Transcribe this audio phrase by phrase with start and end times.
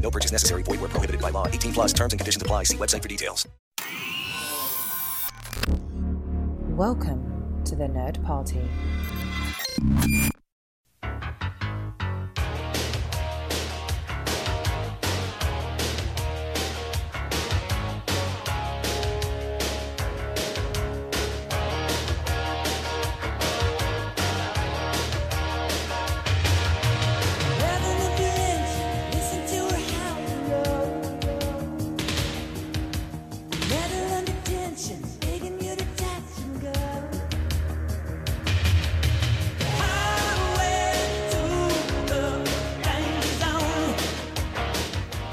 [0.00, 0.62] No purchase necessary.
[0.64, 1.46] Void where prohibited by law.
[1.46, 2.64] 18 plus terms and conditions apply.
[2.64, 3.46] See website for details.
[6.68, 8.62] Welcome to the Nerd Party.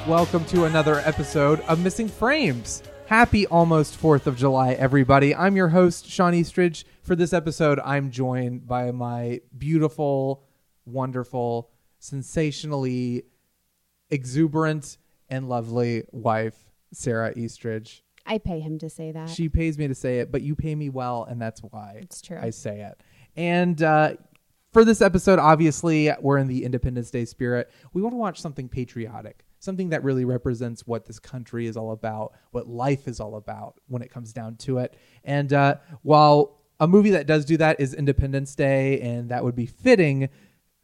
[0.07, 2.81] Welcome to another episode of Missing Frames.
[3.07, 5.35] Happy almost 4th of July, everybody.
[5.35, 6.85] I'm your host, Sean Eastridge.
[7.03, 10.45] For this episode, I'm joined by my beautiful,
[10.85, 13.23] wonderful, sensationally
[14.09, 14.97] exuberant,
[15.29, 16.55] and lovely wife,
[16.93, 18.01] Sarah Eastridge.
[18.25, 19.27] I pay him to say that.
[19.27, 22.21] She pays me to say it, but you pay me well, and that's why It's
[22.21, 22.39] true.
[22.41, 23.03] I say it.
[23.35, 24.13] And uh,
[24.71, 27.69] for this episode, obviously, we're in the Independence Day spirit.
[27.91, 31.91] We want to watch something patriotic, something that really represents what this country is all
[31.91, 34.95] about, what life is all about when it comes down to it.
[35.23, 39.55] And uh, while a movie that does do that is Independence Day, and that would
[39.55, 40.29] be fitting.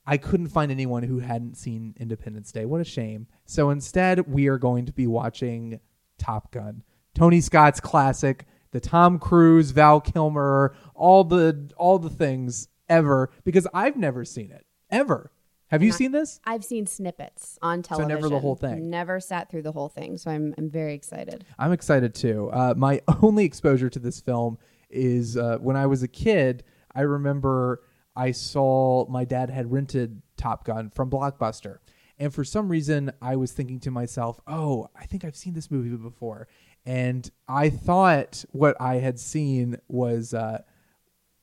[0.06, 2.66] I couldn't find anyone who hadn't seen Independence Day.
[2.66, 3.28] What a shame.
[3.46, 5.80] So instead, we are going to be watching
[6.18, 6.84] Top Gun,
[7.16, 13.68] Tony Scott's classic, the Tom Cruise, Val Kilmer, all the all the things ever because
[13.74, 15.32] I've never seen it ever.
[15.68, 16.40] Have you Not- seen this?
[16.46, 18.10] I've seen snippets on television.
[18.12, 18.90] So never the whole thing.
[18.90, 20.18] Never sat through the whole thing.
[20.18, 21.46] So I'm I'm very excited.
[21.58, 22.50] I'm excited too.
[22.52, 24.58] Uh, my only exposure to this film
[24.90, 26.64] is uh, when I was a kid.
[26.94, 27.82] I remember
[28.16, 31.78] I saw my dad had rented Top Gun from Blockbuster.
[32.20, 35.72] And for some reason, I was thinking to myself, oh, I think I've seen this
[35.72, 36.48] movie before.
[36.86, 40.62] And I thought what I had seen was uh,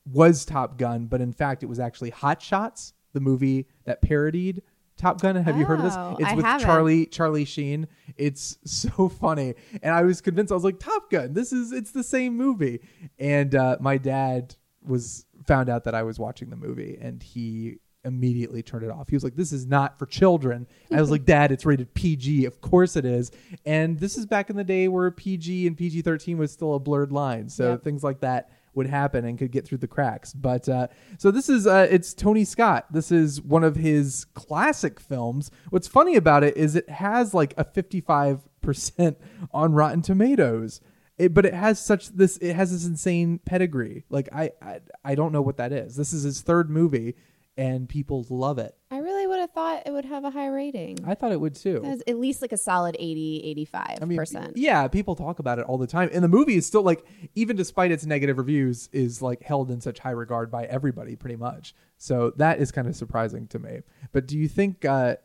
[0.07, 4.63] was Top Gun, but in fact, it was actually Hot Shots, the movie that parodied
[4.97, 5.35] Top Gun.
[5.37, 5.95] Have you heard of this?
[5.97, 6.67] Oh, It's I with haven't.
[6.67, 7.89] Charlie Charlie Sheen.
[8.19, 10.53] It's so funny, and I was convinced.
[10.53, 11.33] I was like, Top Gun.
[11.33, 12.81] This is it's the same movie.
[13.19, 17.77] And uh, my dad was found out that I was watching the movie, and he
[18.05, 19.09] immediately turned it off.
[19.09, 21.95] He was like, "This is not for children." And I was like, "Dad, it's rated
[21.95, 22.45] PG.
[22.45, 23.31] Of course it is."
[23.65, 26.79] And this is back in the day where PG and PG thirteen was still a
[26.79, 27.85] blurred line, so Yep.
[27.85, 30.33] things like that would happen and could get through the cracks.
[30.33, 30.89] But uh,
[31.19, 32.87] so this is uh, it's Tony Scott.
[32.93, 35.51] This is one of his classic films.
[35.71, 39.19] What's funny about it is it has like a fifty five percent
[39.53, 40.81] on Rotten Tomatoes.
[41.19, 44.05] It, but it has such this it has this insane pedigree.
[44.09, 45.97] Like I, I I don't know what that is.
[45.97, 47.15] This is his third movie
[47.57, 48.75] and people love it.
[48.91, 50.99] I really would have thought it would have a high rating.
[51.07, 51.77] I thought it would too.
[51.77, 54.57] It has at least like a solid 80, 85 I mean, percent.
[54.57, 57.57] yeah, people talk about it all the time, and the movie is still like, even
[57.57, 61.75] despite its negative reviews, is like held in such high regard by everybody, pretty much.
[61.97, 63.81] So that is kind of surprising to me.
[64.13, 65.17] But do you think, uh,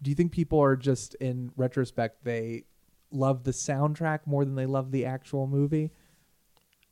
[0.00, 2.64] do you think people are just in retrospect they
[3.12, 5.90] love the soundtrack more than they love the actual movie?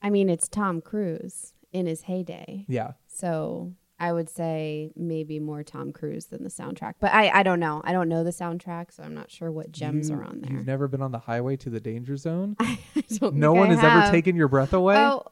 [0.02, 2.64] I mean, it's Tom Cruise in his heyday.
[2.68, 6.94] Yeah, So I would say maybe more Tom Cruise than the soundtrack.
[7.00, 7.82] But I, I don't know.
[7.84, 10.50] I don't know the soundtrack, so I'm not sure what gems You- are on there.
[10.52, 12.56] You've never been on the highway to the danger zone.
[12.60, 12.78] I
[13.18, 14.96] don't no one I has ever taken your breath away.
[14.96, 15.24] Oh,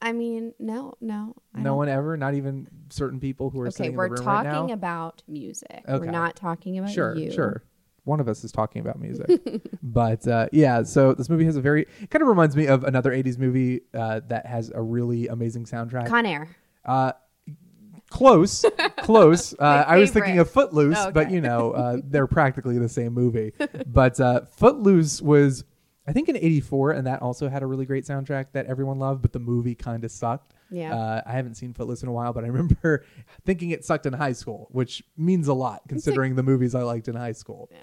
[0.00, 1.34] I mean, no, no.
[1.52, 2.16] I no one ever.
[2.16, 4.52] Not even certain people who are Okay, we're in the room right now.
[4.52, 5.82] talking about music.
[5.88, 5.98] Okay.
[5.98, 7.32] We're not talking about sure, you.
[7.32, 7.64] sure.
[8.04, 9.28] One of us is talking about music,
[9.82, 10.84] but uh, yeah.
[10.84, 14.20] So this movie has a very kind of reminds me of another '80s movie uh,
[14.28, 16.06] that has a really amazing soundtrack.
[16.06, 16.48] Con Air.
[16.86, 17.12] uh,
[18.10, 18.64] close,
[18.98, 19.54] close.
[19.58, 23.12] Uh, I was thinking of Footloose, Oh, but you know uh, they're practically the same
[23.12, 23.52] movie.
[23.86, 25.64] but uh, Footloose was,
[26.06, 29.22] I think, in '84, and that also had a really great soundtrack that everyone loved.
[29.22, 30.54] But the movie kind of sucked.
[30.70, 30.94] Yeah.
[30.94, 33.04] Uh, I haven't seen Footloose in a while, but I remember
[33.46, 37.08] thinking it sucked in high school, which means a lot considering the movies I liked
[37.08, 37.70] in high school.
[37.72, 37.78] Yeah.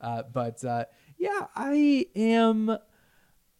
[0.00, 0.84] Uh, but uh,
[1.18, 2.76] yeah, I am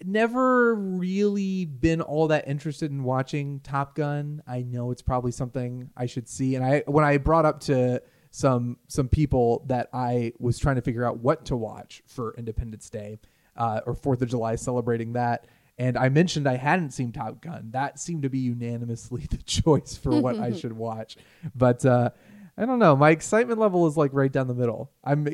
[0.04, 4.42] never really been all that interested in watching Top Gun.
[4.46, 8.02] I know it's probably something I should see, and I when I brought up to
[8.30, 12.88] some some people that I was trying to figure out what to watch for Independence
[12.90, 13.18] Day.
[13.56, 15.46] uh, or Fourth of July celebrating that.
[15.78, 17.70] And I mentioned I hadn't seen Top Gun.
[17.72, 21.16] That seemed to be unanimously the choice for what I should watch.
[21.54, 22.10] But uh,
[22.56, 22.94] I don't know.
[22.96, 24.90] My excitement level is like right down the middle.
[25.02, 25.28] I'm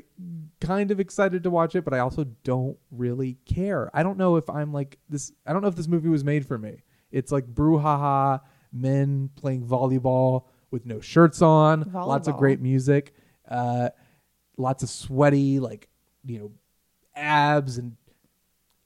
[0.60, 3.90] kind of excited to watch it, but I also don't really care.
[3.94, 5.32] I don't know if I'm like this.
[5.46, 6.82] I don't know if this movie was made for me.
[7.10, 8.40] It's like brouhaha,
[8.72, 13.14] men playing volleyball with no shirts on, lots of great music,
[13.48, 13.90] uh,
[14.56, 15.88] lots of sweaty, like,
[16.24, 16.52] you know,
[17.14, 17.78] abs.
[17.78, 17.96] And,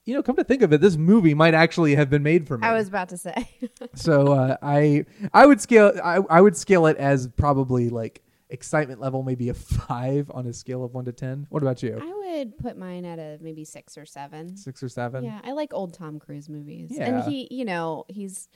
[0.07, 2.59] you know, come to think of it, this movie might actually have been made for
[2.59, 3.49] me I was about to say.
[3.95, 9.01] so uh, I I would scale I, I would scale it as probably like excitement
[9.01, 11.47] level maybe a five on a scale of one to ten.
[11.51, 11.99] What about you?
[12.01, 14.57] I would put mine at a maybe six or seven.
[14.57, 15.25] Six or seven?
[15.25, 16.91] Yeah, I like old Tom Cruise movies.
[16.93, 17.05] Yeah.
[17.05, 18.49] And he, you know, he's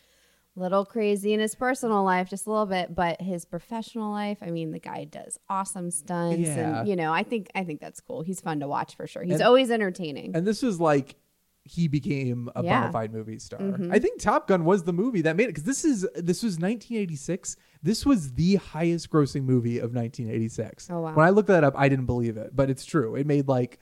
[0.56, 4.38] a little crazy in his personal life, just a little bit, but his professional life,
[4.40, 6.80] I mean, the guy does awesome stunts Yeah.
[6.80, 8.22] and you know, I think I think that's cool.
[8.22, 9.22] He's fun to watch for sure.
[9.22, 10.34] He's And- always entertaining.
[10.34, 11.16] And this is like
[11.64, 12.72] he became a Yeah.
[12.72, 12.80] Mm-hmm.
[12.82, 13.60] bona fide movie star.
[13.90, 16.54] I think Top Gun was the movie that made it because this is this was
[16.58, 17.56] 1986.
[17.82, 20.88] This was the highest grossing movie of 1986.
[20.90, 21.14] Oh, wow.
[21.14, 23.14] When I looked that up, I didn't believe it, but it's true.
[23.16, 23.78] It made like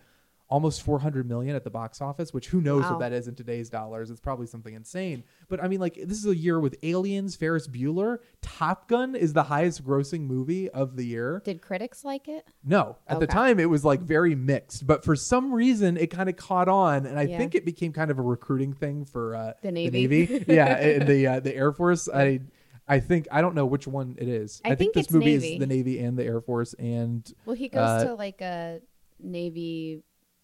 [0.52, 2.90] almost 400 million at the box office, which who knows Wow.
[2.90, 4.10] what that is in today's dollars.
[4.10, 5.24] It's probably something insane.
[5.48, 9.32] But I mean, like this is a year with Aliens, Ferris Bueller, Top Gun is
[9.32, 11.40] the highest grossing movie of the year.
[11.42, 12.46] Did critics like it?
[12.62, 16.28] No, at the time it was like very mixed, but for some reason it kind
[16.28, 17.38] of caught on, and I Yeah.
[17.38, 20.06] think it became kind of a recruiting thing for uh, The Navy.
[20.06, 20.44] Navy.
[20.52, 22.10] yeah, and the uh, the Air Force.
[22.12, 22.40] I
[22.86, 24.60] I think I don't know which one it is.
[24.66, 25.54] I think this it's movie Navy.
[25.54, 28.80] is the Navy and the Air Force, and Well, he goes Uh, to like a
[29.20, 30.02] Navy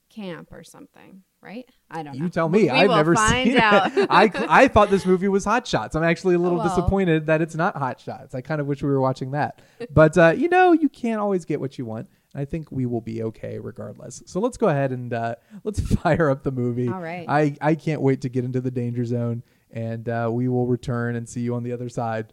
[0.09, 1.69] camp or something, right?
[1.91, 2.25] I don't know.
[2.25, 2.63] you tell me.
[2.65, 3.97] We I've never find seen out.
[3.97, 4.07] it.
[4.11, 5.95] I I thought this movie was Hot Shots.
[5.95, 6.69] I'm actually a little Well.
[6.69, 8.35] disappointed that it's not Hot Shots.
[8.35, 9.61] I kind of wish we were watching that,
[9.93, 12.09] but uh, you know, you can't always get what you want.
[12.35, 14.23] I think we will be okay regardless.
[14.27, 16.89] So let's go ahead and uh, let's fire up the movie.
[16.89, 17.25] All right.
[17.29, 21.17] I, I can't wait to get into the danger zone, and uh, we will return
[21.17, 22.33] and see you on the other side.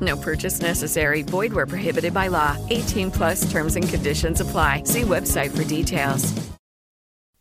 [0.00, 1.22] No purchase necessary.
[1.22, 2.56] Void where prohibited by law.
[2.70, 4.84] 18 plus terms and conditions apply.
[4.84, 6.32] See website for details.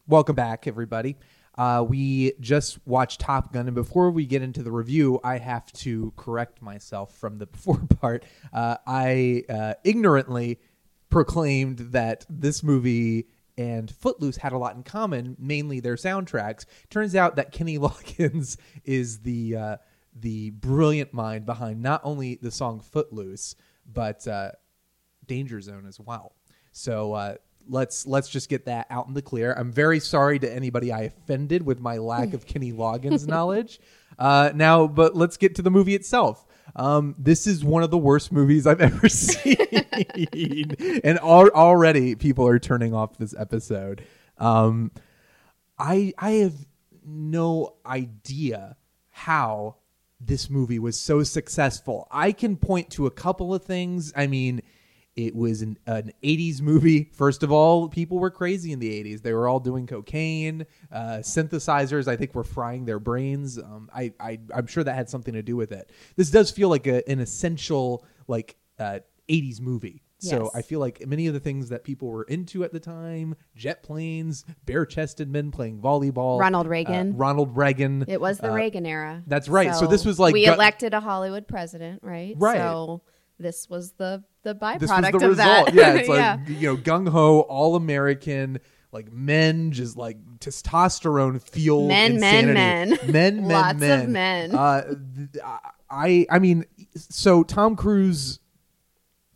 [0.07, 1.17] Welcome back, everybody.
[1.55, 5.71] Uh, we just watched Top Gun, and before we get into the review, I have
[5.73, 8.23] to correct myself from the before part.
[8.51, 10.59] Uh, I uh, ignorantly
[11.09, 13.27] proclaimed that this movie
[13.57, 16.65] and Footloose had a lot in common, mainly their soundtracks.
[16.89, 19.77] Turns out that Kenny Loggins is the uh,
[20.15, 23.55] the brilliant mind behind not only the song Footloose,
[23.91, 24.51] but uh,
[25.25, 26.33] Danger Zone as well.
[26.71, 27.35] So uh,
[27.67, 29.53] let's let's just get that out in the clear.
[29.53, 33.79] I'm very sorry to anybody I offended with my lack of Kenny Loggins knowledge.
[34.17, 36.45] Uh, now, but let's get to the movie itself.
[36.75, 39.57] Um, this is one of the worst movies I've ever seen,
[41.03, 44.03] and al- already people are turning off this episode.
[44.37, 44.91] Um,
[45.77, 46.53] I I have
[47.05, 48.75] no idea
[49.09, 49.77] how
[50.19, 52.07] this movie was so successful.
[52.11, 54.11] I can point to a couple of things.
[54.15, 54.61] I mean,
[55.15, 57.09] it was an, an 80s movie.
[57.13, 59.21] First of all, people were crazy in the 80s.
[59.21, 62.07] They were all doing cocaine, uh, synthesizers.
[62.07, 63.57] I think were frying their brains.
[63.57, 65.91] Um, I, I I'm sure that had something to do with it.
[66.15, 70.03] This does feel like a, an essential like uh, 80s movie.
[70.21, 70.51] So Yes.
[70.53, 73.83] I feel like many of the things that people were into at the time, jet
[73.83, 77.15] planes, bare-chested men playing volleyball, Ronald uh, Reagan.
[77.17, 78.03] Ronald Reagan.
[78.07, 79.23] It was the uh, Reagan era.
[79.27, 79.73] that's right.
[79.73, 82.35] So this was like we elected a Hollywood president, right?
[82.37, 82.57] Right.
[82.57, 83.01] So
[83.39, 85.65] this was the the byproduct this was the of result.
[85.67, 85.73] that.
[85.73, 86.37] Yeah, it's like Yeah.
[86.47, 88.59] you know, gung ho, all American,
[88.91, 93.05] like men, just like testosterone fueled Men, men, insanity.
[93.05, 93.11] men.
[93.11, 94.11] men, men, Lots of men.
[94.11, 94.55] men.
[94.55, 94.95] Uh,
[95.89, 98.39] I, I mean, so Tom Cruise,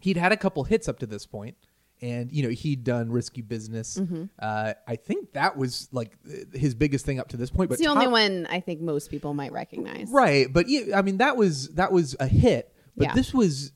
[0.03, 1.55] he'd had a couple hits up to this point,
[2.01, 3.97] and you know he'd done Risky Business.
[3.97, 4.25] Mm-hmm.
[4.39, 6.17] Uh, I think that was like
[6.53, 7.69] his biggest thing up to this point.
[7.69, 10.09] But it's the only Top- one I think most people might recognize.
[10.11, 13.13] Right, but yeah, I mean that was that was a hit, but Yeah.
[13.13, 13.71] this was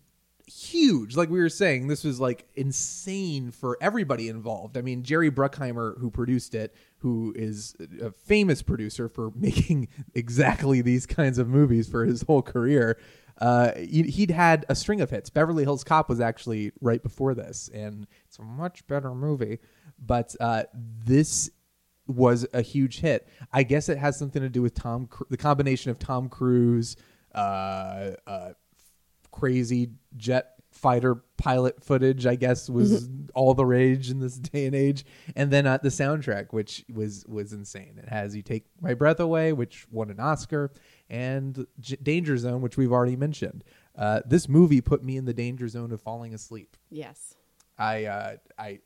[0.50, 1.16] huge.
[1.18, 4.78] Like we were saying, this was like insane for everybody involved.
[4.78, 10.82] I mean, Jerry Bruckheimer, who produced it, who is a famous producer for making exactly
[10.82, 12.98] these kinds of movies for his whole career.
[13.40, 15.30] Uh, he- he'd had a string of hits.
[15.30, 19.60] Beverly Hills Cop was actually right before this, and it's a much better movie.
[20.04, 21.50] But uh, this
[22.08, 23.28] was a huge hit.
[23.52, 26.96] I guess it has something to do with Tom, the combination of Tom Cruise,
[27.36, 28.54] uh, uh,
[29.32, 32.26] crazy jet fighter pilot footage.
[32.26, 35.06] I guess was all the rage in this day and age,
[35.36, 38.00] and then uh, the soundtrack, which was was insane.
[38.02, 40.72] It has "You Take My Breath Away," which won an Oscar,
[41.10, 43.64] and J- "Danger Zone," which we've already mentioned.
[43.98, 46.78] Uh, this movie put me in the danger zone of falling asleep.
[46.92, 47.34] Yes.
[47.80, 48.80] I uh, I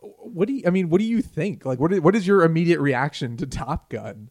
[0.00, 1.64] what do you I mean what do you think?
[1.64, 4.30] Like what is, what is your immediate reaction to Top Gun?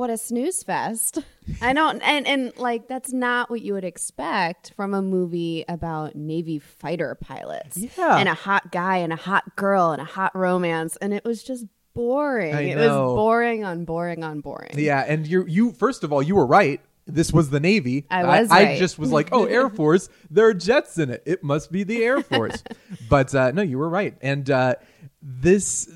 [0.00, 1.18] What a snooze fest.
[1.60, 6.14] I don't and and like that's not what you would expect from a movie about
[6.14, 7.76] Navy fighter pilots.
[7.76, 8.16] Yeah.
[8.16, 11.42] And a hot guy and a hot girl and a hot romance and it was
[11.42, 12.54] just boring.
[12.54, 14.70] I it was boring on boring on boring.
[14.78, 16.80] Yeah, and you you first of all you were right.
[17.06, 18.06] This was the Navy.
[18.10, 18.78] I was I, right.
[18.78, 20.08] just was like, oh, Air Force.
[20.30, 21.22] There are jets in it.
[21.26, 22.64] It must be the Air Force.
[23.10, 24.16] but uh, no, you were right.
[24.22, 24.76] And uh,
[25.20, 25.90] this,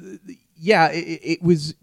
[0.56, 1.74] yeah, it, it was.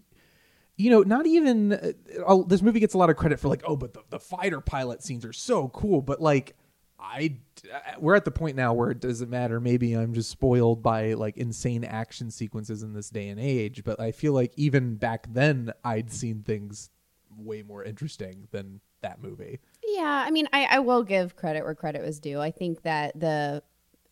[0.82, 3.76] You know, not even uh, this movie gets a lot of credit for like, oh,
[3.76, 6.02] but the, the fighter pilot scenes are so cool.
[6.02, 6.56] But like,
[6.98, 7.36] I
[7.72, 9.60] uh, we're at the point now where it doesn't matter.
[9.60, 13.84] Maybe I'm just spoiled by like insane action sequences in this day and age.
[13.84, 16.90] But I feel like even back then, I'd seen things
[17.36, 19.60] way more interesting than that movie.
[19.84, 22.40] Yeah, I mean, I, I will give credit where credit was due.
[22.40, 23.62] I think that the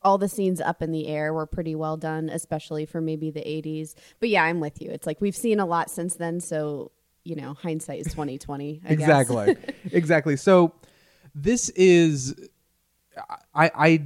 [0.02, 3.40] all the scenes up in the air were pretty well done, especially for maybe the
[3.40, 3.94] '80s.
[4.18, 4.90] But yeah, I'm with you.
[4.90, 6.90] It's like we've seen a lot since then, so
[7.24, 8.80] you know, hindsight is 2020.
[8.84, 9.00] I guess.
[9.08, 9.56] exactly
[9.92, 10.72] exactly so
[11.34, 12.34] this is
[13.54, 14.02] i i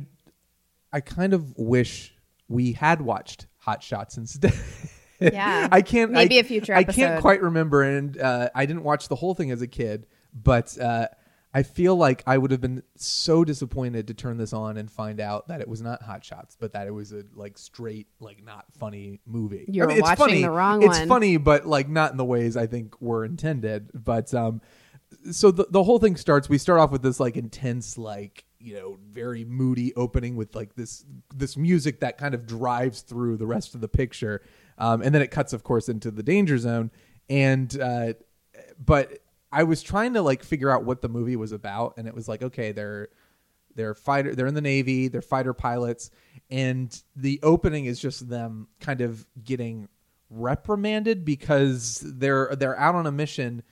[0.93, 2.15] i kind of wish
[2.49, 4.53] we had watched hot shots instead
[5.21, 5.69] Yeah.
[5.73, 9.09] i can't Maybe I- a future i can't quite remember and uh, i didn't watch
[9.09, 11.07] the whole thing as a kid but uh,
[11.57, 15.21] I feel like I would have been so disappointed to turn this on and find
[15.21, 18.43] out that it was not Hot Shots, but that it was a like straight, like
[18.43, 19.65] not funny movie.
[19.69, 20.43] You were it's watching funny.
[20.43, 20.87] the wrong way.
[20.87, 21.09] It's one.
[21.09, 23.91] funny, but like not in the ways I think were intended.
[23.95, 24.63] But um,
[25.31, 26.49] so the the whole thing starts.
[26.49, 30.75] We start off with this like intense, like you know, very moody opening with like
[30.75, 34.43] this this music that kind of drives through the rest of the picture,
[34.77, 36.91] um, and then it cuts, of course, into the danger zone.
[37.29, 38.15] And uh,
[38.85, 39.21] but
[39.55, 42.27] I was trying to like figure out what the movie was about, and it was
[42.27, 43.09] like, okay, they're
[43.77, 46.11] they're fighter, they're in the navy, they're fighter pilots,
[46.51, 49.89] and the opening is just them kind of getting
[50.29, 53.63] reprimanded because they're they're out on a mission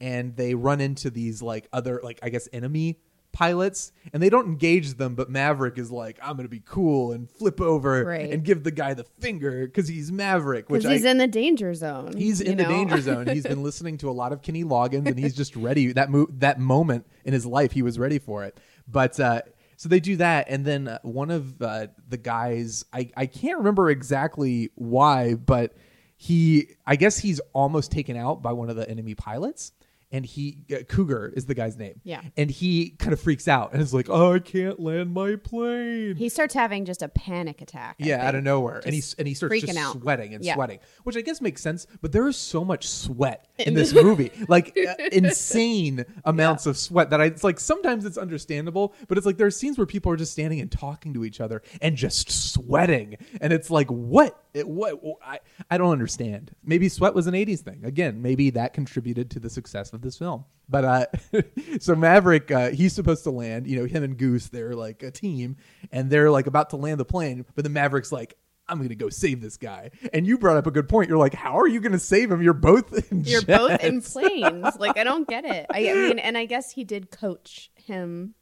[0.00, 2.98] and they run into these like other like I guess enemy
[3.32, 7.30] pilots and they don't engage them but Maverick is like I'm to be cool and
[7.30, 8.30] flip over Right.
[8.30, 11.26] and give the guy the finger cuz he's Maverick which Because he's I, in the
[11.26, 12.16] danger zone.
[12.16, 13.26] He's in the danger zone.
[13.28, 15.92] He's been listening to a lot of Kenny Loggins, and he's just ready.
[15.92, 18.58] That mo- that moment in his life, he was ready for it.
[18.88, 19.42] But uh,
[19.76, 23.58] so they do that, and then uh, one of uh, the guys, I I can't
[23.58, 25.74] remember exactly why, but
[26.16, 29.72] he, I guess he's almost taken out by one of the enemy pilots.
[30.10, 32.00] And he, uh, Cougar is the guy's name.
[32.02, 32.22] Yeah.
[32.36, 36.16] And he kind of freaks out and is like, oh, I can't land my plane.
[36.16, 37.96] He starts having just a panic attack.
[38.00, 38.44] I Yeah, out of think.
[38.44, 40.00] nowhere, and Just he and he starts just out.
[40.00, 40.54] sweating and Yeah.
[40.54, 41.86] sweating, which I guess makes sense.
[42.00, 47.10] But there is so much sweat in this movie, like uh, insane amounts of sweat
[47.10, 47.26] that I.
[47.26, 50.32] It's like sometimes it's understandable, but it's like there are scenes where people are just
[50.32, 55.00] standing and talking to each other and just sweating, and it's like what it, what
[55.24, 55.40] I
[55.70, 56.52] I don't understand.
[56.64, 57.84] Maybe sweat was an '80s thing.
[57.84, 60.44] Again, maybe that contributed to the success of this film.
[60.68, 61.06] But uh,
[61.80, 63.66] so Maverick, uh, he's supposed to land.
[63.66, 65.56] You know, him and Goose, they're like a team,
[65.90, 67.44] and they're like about to land the plane.
[67.54, 68.36] But the Maverick's like,
[68.68, 71.08] "I'm gonna go save this guy." And you brought up a good point.
[71.08, 72.42] You're like, "How are you gonna save him?
[72.42, 74.76] You're both in You're both in planes.
[74.78, 75.66] Like I don't get it.
[75.72, 78.34] I, I mean, and I guess he did coach him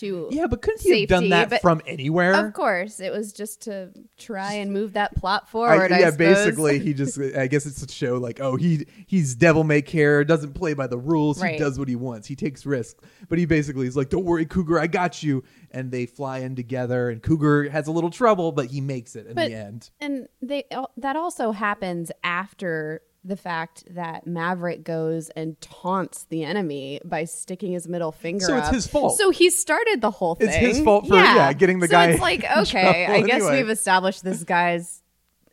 [0.00, 2.34] to Yeah, but couldn't he have done safety, that but- from anywhere?
[2.46, 5.92] Of course, it was just to try and move that plot forward.
[5.92, 6.16] I, yeah, suppose.
[6.16, 7.18] basically, he just.
[7.18, 10.86] I guess it's to show like, oh, he he's devil may care, doesn't play by
[10.86, 11.42] the rules.
[11.42, 12.26] He does what he wants.
[12.28, 15.44] He takes risks, but he basically is like, don't worry, Cougar, I got you.
[15.70, 19.26] And they fly in together, and Cougar has a little trouble, but he makes it
[19.26, 19.90] in But- the end.
[20.00, 20.64] And they
[20.96, 27.72] that also happens after the fact that Maverick goes and taunts the enemy by sticking
[27.72, 29.16] his middle finger So it's his fault.
[29.18, 30.48] So he started the whole thing.
[30.48, 33.58] It's his fault for, yeah, getting the so guy It's like okay, I guess anyway.
[33.62, 35.02] we've established this guy's.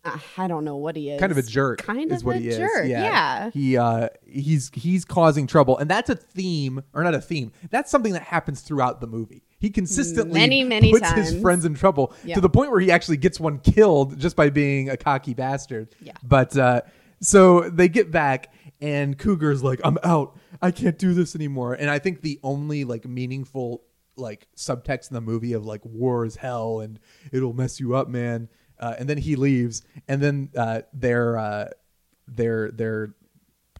[0.03, 1.19] Uh, I don't know what he is.
[1.19, 2.85] kind of a jerk Kind is of what a he is jerk.
[2.85, 3.49] yeah.
[3.51, 7.89] he uh he's he's causing trouble and that's a theme or not a theme that's
[7.89, 12.13] something that happens throughout the movie he consistently Many, many puts his friends in trouble
[12.23, 12.35] Yeah.
[12.35, 15.95] to the point where he actually gets one killed just by being a cocky bastard
[15.99, 16.13] Yeah.
[16.23, 16.81] but uh
[17.21, 20.37] so they get back and Cougar's like, I'm out.
[20.61, 21.73] I can't do this anymore.
[21.73, 23.83] And I think the only like meaningful
[24.17, 26.99] like subtext in the movie of like war is hell and
[27.31, 28.49] it'll mess you up, man.
[28.79, 31.69] Uh, and then he leaves, and then uh, their uh,
[32.27, 33.15] their their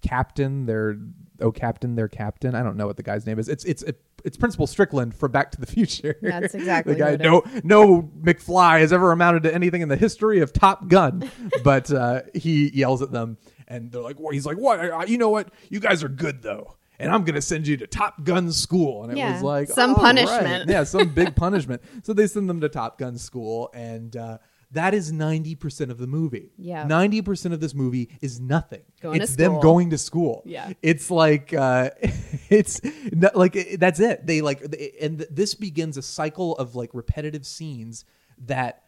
[0.01, 0.97] captain, their
[1.41, 2.55] oh captain, their captain.
[2.55, 3.49] I don't know what the guy's name is.
[3.49, 3.83] It's it's
[4.25, 6.17] it's Principal Strickland from Back to the Future.
[6.21, 7.15] That's exactly the guy.
[7.15, 11.29] No no McFly has ever amounted to anything in the history of Top Gun,
[11.63, 15.07] but uh, he yells at them, and they're like, "What?" He's like, "What?
[15.09, 15.49] You know what?
[15.69, 19.11] You guys are good though." And I'm gonna send you to Top Gun school, and
[19.11, 20.45] it Yeah, was like some punishment.
[20.45, 20.67] right.
[20.69, 21.81] yeah, some big punishment.
[22.03, 24.37] So they send them to Top Gun school, and uh,
[24.71, 26.51] that is ninety percent of the movie.
[26.57, 26.83] Yeah.
[26.85, 28.81] ninety percent of this movie is nothing.
[29.01, 30.41] Going it's them going to school.
[30.45, 30.73] Yeah.
[30.81, 31.91] it's like uh,
[32.49, 32.81] it's
[33.11, 34.25] not, like it- that's it.
[34.25, 38.05] They like, they- and th- this begins a cycle of like repetitive scenes
[38.45, 38.83] that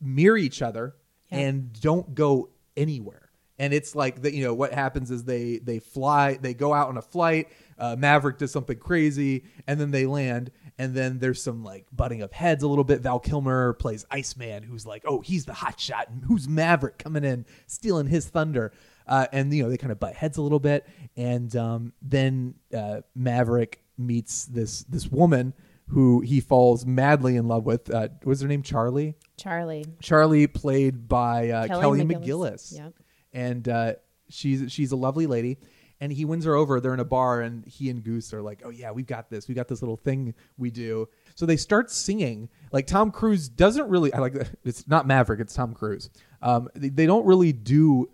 [0.00, 0.94] mirror each other
[1.30, 1.38] Yeah.
[1.38, 3.30] and don't go anywhere.
[3.58, 6.88] And it's like that, you know, what happens is they they fly, they go out
[6.88, 7.48] on a flight.
[7.78, 10.50] Uh, Maverick does something crazy, and then they land.
[10.76, 13.00] And then there's some like butting of heads a little bit.
[13.00, 17.22] Val Kilmer plays Iceman, who's like, oh, he's the hot shot, and who's Maverick coming
[17.22, 18.72] in, stealing his thunder.
[19.06, 22.54] Uh, and you know they kind of butt heads a little bit, and um, then
[22.74, 25.52] uh, Maverick meets this this woman
[25.88, 27.92] who he falls madly in love with.
[27.92, 29.14] Uh, was her name Charlie?
[29.36, 29.84] Charlie.
[30.00, 32.76] Charlie, played by uh, Kelly, Kelly McGillis, McGillis.
[32.78, 32.92] Yep.
[33.32, 33.92] and uh,
[34.30, 35.58] she's she's a lovely lady.
[36.04, 36.80] And he wins her over.
[36.80, 39.48] They're in a bar, and he and Goose are like, "Oh yeah, we've got this.
[39.48, 42.50] We got this little thing we do." So they start singing.
[42.72, 44.12] Like Tom Cruise doesn't really.
[44.12, 44.36] I like.
[44.64, 45.40] It's not Maverick.
[45.40, 46.10] It's Tom Cruise.
[46.42, 48.10] Um, they, they don't really do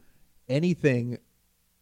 [0.49, 1.18] anything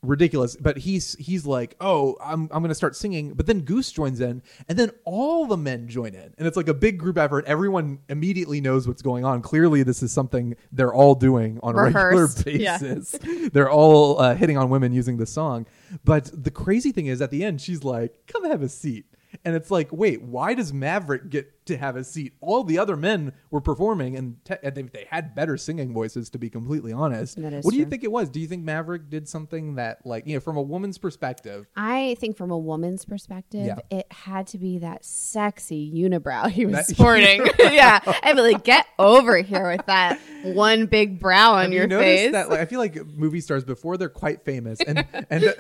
[0.03, 3.91] ridiculous but he's he's like oh i'm i'm going to start singing but then goose
[3.91, 7.19] joins in and then all the men join in and it's like a big group
[7.19, 11.75] effort everyone immediately knows what's going on clearly this is something they're all doing on
[11.75, 12.47] a Rehearsed.
[12.47, 12.79] regular Yeah.
[12.81, 13.19] basis
[13.53, 15.67] they're all uh, hitting on women using the song
[16.05, 19.05] but the crazy thing is at the end she's like come have a seat
[19.45, 22.35] and it's like wait why does maverick get to have a seat.
[22.41, 26.29] All the other men were performing and, te- and they, they had better singing voices
[26.31, 27.39] to be completely honest.
[27.39, 28.29] What do you think it was?
[28.29, 31.67] Do you think maverick did something that like you know from a woman's perspective?
[31.77, 33.77] I think from a woman's perspective, Yeah.
[33.91, 37.47] it had to be that sexy unibrow he was That- sporting.
[37.59, 41.85] yeah, I'd be like, get over here with that one big brow on Have your
[41.89, 42.33] you face.
[42.33, 45.53] that like, I feel like movie stars before they're quite famous, and and uh,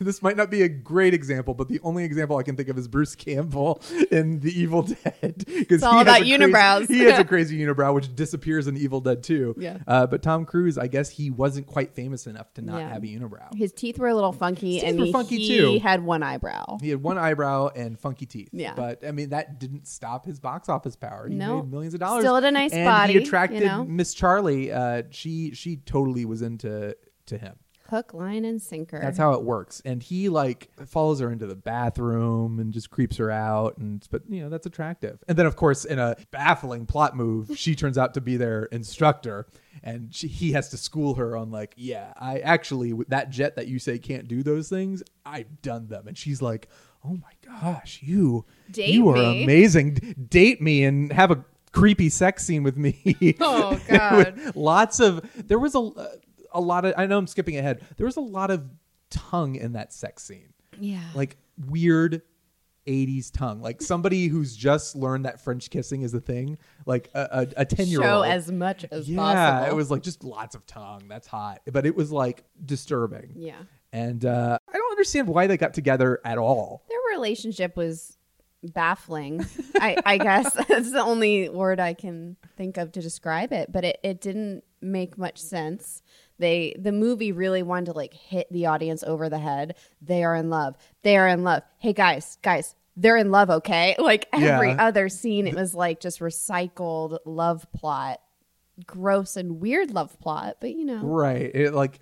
[0.00, 2.76] this might not be a great example, but the only example I can think of
[2.78, 6.88] is Bruce Campbell in The Evil Dead because all about unibrows.
[6.88, 9.54] he has a crazy unibrow which disappears in Evil Dead too.
[9.58, 9.78] Yeah.
[9.86, 12.88] Uh, but Tom Cruise, I guess he wasn't quite famous enough to not Yeah.
[12.92, 13.54] have a unibrow.
[13.54, 16.78] His teeth were a little funky, His and were he, funky, he had one eyebrow.
[16.80, 18.48] He had one eyebrow and funky teeth.
[18.52, 18.74] Yeah.
[18.74, 21.28] But I mean, that didn't stop his box office power.
[21.28, 21.62] He No.
[21.62, 22.22] made millions of dollars.
[22.22, 23.84] Still had a nice and body, He you attracted know?
[23.84, 24.72] Miss Charlie.
[24.72, 27.54] Uh, she she totally was into to him.
[27.92, 28.98] Hook, line, and sinker.
[28.98, 29.82] That's how it works.
[29.84, 34.22] And he like follows her into the bathroom and just creeps her out and but
[34.30, 35.22] you know, that's attractive.
[35.28, 38.64] And then of course in a baffling plot move, she turns out to be their
[38.64, 39.46] instructor
[39.82, 43.68] and she, he has to school her on like, yeah, I actually that jet that
[43.68, 46.08] you say can't do those things, I've done them.
[46.08, 46.68] And she's like,
[47.04, 50.14] "Oh my gosh, you Date you are me." amazing.
[50.28, 54.54] Date me and have a creepy sex scene with me." Oh, God.
[54.54, 56.08] Lots of there was a uh,
[56.52, 57.84] a lot of I know I'm skipping ahead.
[57.96, 58.68] There was a lot of
[59.10, 60.52] tongue in that sex scene.
[60.78, 61.02] yeah.
[61.14, 61.36] Like
[61.68, 62.22] weird
[62.86, 63.60] 80s tongue.
[63.60, 66.58] Like somebody who's just learned that French kissing is a thing.
[66.86, 68.26] Like a, a, a 10 year Show old.
[68.26, 69.72] as much as yeah, possible.
[69.72, 71.02] it was like just lots of tongue.
[71.08, 71.60] That's hot.
[71.70, 73.34] But it was like disturbing.
[73.36, 73.60] Yeah.
[73.92, 76.82] And uh, I don't understand why they got together at all.
[76.88, 78.16] Their relationship was
[78.64, 79.44] baffling.
[79.76, 83.70] I, I guess that's the only word I can think of to describe it.
[83.70, 86.02] But it, it didn't make much sense.
[86.42, 89.76] They the movie really wanted to like hit the audience over the head.
[90.02, 90.76] They are in love.
[91.02, 91.62] They are in love.
[91.78, 93.94] Hey guys, guys, they're in love, okay?
[94.00, 94.76] Like every Yeah.
[94.86, 98.20] other scene, it was like just recycled love plot.
[98.84, 100.98] Gross and weird love plot, but you know.
[101.02, 101.50] Right.
[101.54, 102.00] It like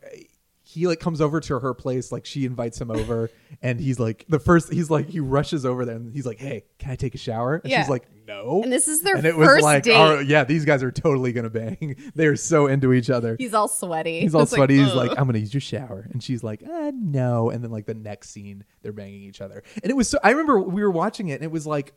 [0.73, 3.29] he like comes over to her place, like she invites him over,
[3.61, 6.65] and he's like the first he's like he rushes over there and he's like, Hey,
[6.79, 7.57] can I take a shower?
[7.57, 7.81] And Yeah.
[7.83, 8.63] she's like, No.
[8.63, 9.97] And this is their and it was first like, date.
[9.97, 11.97] "Oh, yeah, these guys are totally gonna bang.
[12.15, 13.35] They're so into each other.
[13.39, 14.21] He's all sweaty.
[14.21, 14.79] He's all It's sweaty.
[14.79, 17.51] He's like, I'm gonna use your shower, and she's like, uh, no.
[17.51, 20.09] And then like the next scene, they're banging each other, and it was.
[20.09, 21.93] so I remember we were watching it, and it was like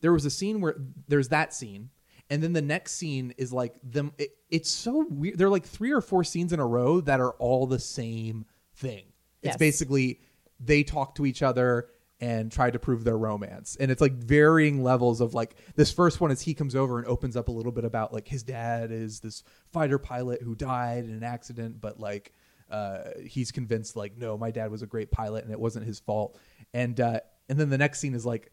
[0.00, 0.76] there was a scene where
[1.08, 1.90] there's that scene,
[2.32, 4.10] and then the next scene is like them.
[4.16, 5.36] It, it's so weird.
[5.36, 8.46] There are like three or four scenes in a row that are all the same
[8.76, 9.04] thing.
[9.42, 9.56] It's Yes.
[9.58, 10.20] basically
[10.58, 11.88] they talk to each other
[12.20, 13.76] and try to prove their romance.
[13.78, 17.06] And it's like varying levels of like this first one is he comes over and
[17.06, 21.04] opens up a little bit about like his dad is this fighter pilot who died
[21.04, 22.32] in an accident, but like
[22.70, 26.00] uh, he's convinced like no my dad was a great pilot and it wasn't his
[26.00, 26.38] fault
[26.72, 28.50] and uh, and then the next scene is like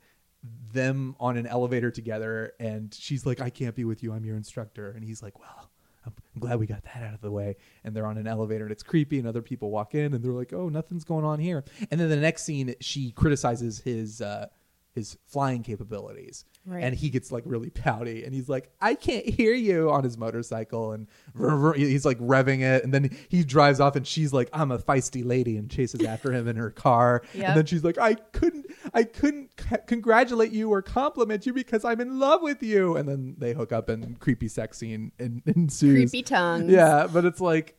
[0.71, 4.37] them on an elevator together and she's like i can't be with you i'm your
[4.37, 5.69] instructor and he's like well
[6.05, 7.57] I'm glad we got that out of the way.
[7.83, 10.31] And they're on an elevator and it's creepy, and other people walk in and they're
[10.31, 14.47] like, "Oh, nothing's going on here." And then the next scene, she criticizes his uh,
[14.99, 16.83] his flying capabilities, Right.
[16.83, 20.17] and he gets like really pouty, and he's like, "I can't hear you" on his
[20.17, 21.07] motorcycle, and
[21.75, 25.25] he's like revving it, and then he drives off, and she's like, "I'm a feisty
[25.25, 27.47] lady," and chases after him in her car, Yep.
[27.47, 31.83] and then she's like, "I couldn't, I couldn't c- congratulate you or compliment you because
[31.85, 35.41] I'm in love with you," and then they hook up, and creepy sex scene en-
[35.45, 36.11] ensues.
[36.11, 36.71] Creepy tongues.
[36.71, 37.75] Yeah, but it's like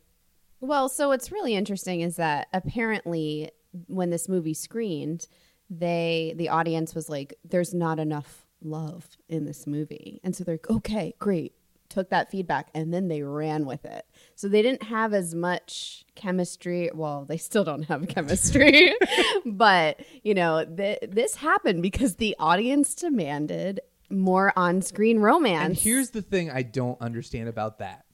[0.60, 3.50] Well, so what's really interesting is that apparently
[3.86, 5.26] when this movie screened,
[5.70, 10.56] they the audience was like, "There's not enough love in this movie," and so they're
[10.56, 11.54] like, "Okay, great."
[11.88, 14.06] Took that feedback and then they ran with it.
[14.36, 16.88] So they didn't have as much chemistry.
[16.94, 18.94] Well, they still don't have chemistry,
[19.44, 25.64] but you know, th- this happened because the audience demanded more on-screen romance.
[25.64, 28.04] And here's the thing I don't understand about that.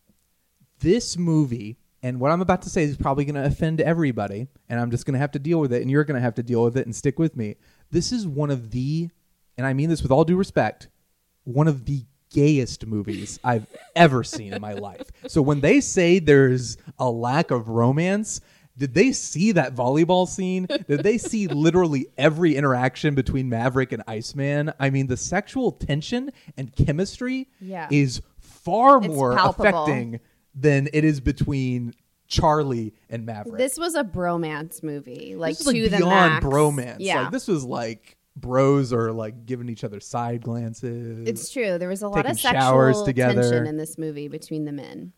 [0.81, 4.79] This movie, and what I'm about to say is probably going to offend everybody, and
[4.81, 6.43] I'm just going to have to deal with it, and you're going to have to
[6.43, 7.57] deal with it and stick with me.
[7.91, 9.09] This is one of the,
[9.57, 10.89] and I mean this with all due respect,
[11.45, 15.03] one of the gayest movies I've ever seen in my life.
[15.29, 18.41] So when they say there's a lack of romance,
[18.77, 20.67] did they see that volleyball scene?
[20.67, 24.73] Did they see literally every interaction between Maverick and Iceman?
[24.79, 27.89] I mean, the sexual tension and chemistry Yeah.
[27.91, 29.65] is far It's more palpable.
[29.85, 30.21] affecting
[30.57, 31.95] than it is between
[32.29, 33.59] Charlie and Maverick.
[33.59, 36.45] This was a bromance movie, like This is, like to the beyond max.
[36.45, 36.97] bromance.
[36.99, 41.29] Yeah, Like this was like bros are like giving each other side glances.
[41.29, 41.79] it's true.
[41.79, 45.13] There was a lot of sexual tension in this movie between the men.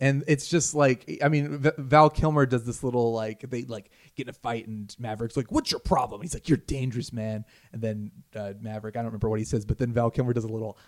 [0.00, 3.90] and it's just like I mean v- Val Kilmer does this little like they like
[4.16, 7.44] get in a fight and Maverick's like what's your problem he's like you're dangerous man
[7.72, 10.44] and then uh, Maverick I don't remember what he says but then Val Kilmer does
[10.44, 10.78] a little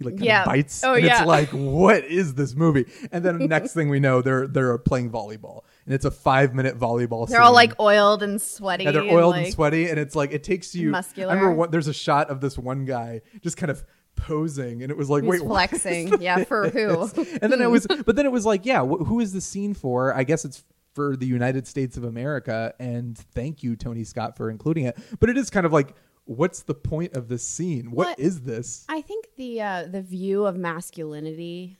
[0.00, 0.44] he like Yeah.
[0.44, 1.18] bites Oh, and yeah.
[1.20, 5.10] it's like what is this movie and then next thing we know they're they're playing
[5.12, 8.84] volleyball and it's a five minute volleyball They're all like oiled and sweaty.
[8.84, 10.90] Yeah, they're oiled and, sweaty, and it's like it takes you.
[10.90, 11.30] muscular.
[11.30, 13.84] I remember what, there's a shot of this one guy just kind of
[14.16, 16.20] posing, and it was like, He's wait, flexing.
[16.20, 17.08] Yeah, for who?
[17.40, 19.74] and then it was, but then it was like, yeah, wh- who is the scene
[19.74, 20.14] for?
[20.14, 20.62] I guess it's
[20.94, 24.98] for the United States of America, and thank you, Tony Scott, for including it.
[25.18, 25.94] But it is kind of like,
[26.30, 27.90] what's the point of this scene?
[27.90, 28.84] What- what is this?
[28.88, 31.78] I think the uh, the view of masculinity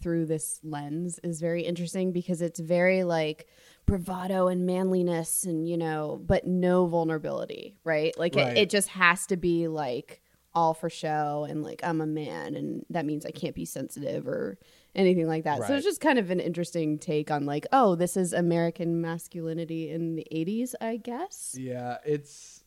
[0.00, 3.46] through this lens is very interesting because it's very like
[3.86, 8.48] bravado and manliness and you know but no vulnerability right like Right.
[8.56, 10.20] It, it just has to be like
[10.54, 14.26] all for show and like i'm a man and that means i can't be sensitive
[14.28, 14.58] or
[14.94, 18.16] anything like that so it's just kind of an interesting take on like oh this
[18.16, 22.63] is american masculinity in the 80s i guess Yeah, it's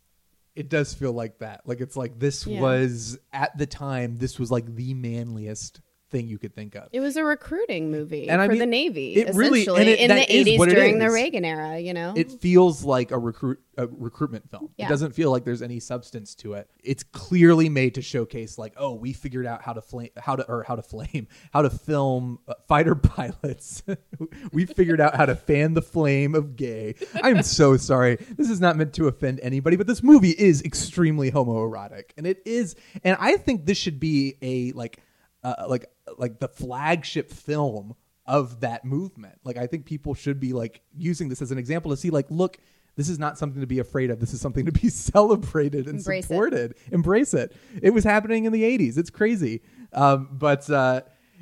[0.58, 1.62] it does feel like that.
[1.66, 2.60] Like it's like this Yeah.
[2.60, 6.88] was at the time this was like the manliest thing you could think of.
[6.92, 9.90] It was a recruiting movie And I for mean, the Navy, it really- essentially, and
[9.90, 11.12] it- in the eighties during the.
[11.12, 11.80] Reagan era.
[11.80, 14.70] You know, it feels like a recruit a recruitment film.
[14.78, 14.88] Yeah.
[14.88, 16.68] It doesn't feel like there's any substance to it.
[16.84, 20.44] It's clearly made to showcase like, oh, we figured out how to flame how to
[20.48, 23.84] or how to flame how to film uh, fighter pilots.
[24.52, 26.96] we figured out how to fan the flame of gay.
[27.24, 28.18] I'm so sorry.
[28.38, 32.42] This is not meant to offend anybody, but this movie is extremely homoerotic, and it
[32.46, 32.76] is.
[33.04, 35.00] And I think this should be a like
[35.44, 35.86] uh, like
[36.18, 39.40] like the flagship film of that movement.
[39.44, 42.26] Like I think people should be like using this as an example to see like
[42.30, 42.58] look
[42.96, 44.20] this is not something to be afraid of.
[44.20, 46.28] This is something to be celebrated and Embrace it.
[46.28, 46.76] supported.
[46.92, 47.56] Embrace it.
[47.82, 48.98] It was happening in the 80s.
[48.98, 49.62] It's crazy.
[49.94, 51.02] Um, but uh,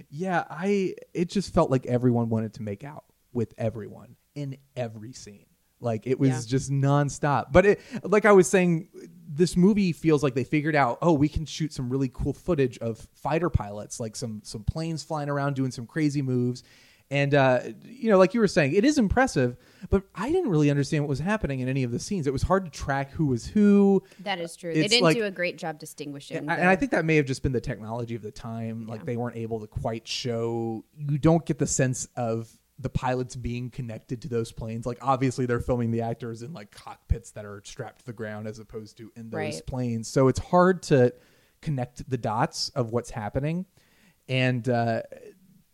[0.09, 5.13] yeah, I it just felt like everyone wanted to make out with everyone in every
[5.13, 5.45] scene.
[5.79, 6.41] Like it was Yeah.
[6.47, 7.51] just nonstop.
[7.51, 8.89] But it, like I was saying,
[9.27, 12.77] this movie feels like they figured out, oh, we can shoot some really cool footage
[12.79, 16.63] of fighter pilots, like some some planes flying around doing some crazy moves.
[17.11, 19.57] And uh, you know, like you were saying, it is impressive,
[19.91, 22.25] but I didn't really understand what was happening in any of the scenes.
[22.25, 24.01] It was hard to track who was who.
[24.21, 24.73] that is true.
[24.73, 26.37] They didn't like- do a great job distinguishing.
[26.37, 28.87] And the- I think that may have just been the technology of the time.
[28.87, 30.83] Like they weren't able to quite show.
[30.97, 34.85] You don't get the sense of the pilots being connected to those planes.
[34.85, 38.47] Like obviously they're filming the actors in like cockpits that are strapped to the ground
[38.47, 39.61] as opposed to in those Right.
[39.65, 40.07] planes.
[40.09, 41.13] So it's hard to
[41.61, 43.65] connect the dots of what's happening.
[44.27, 45.03] And uh,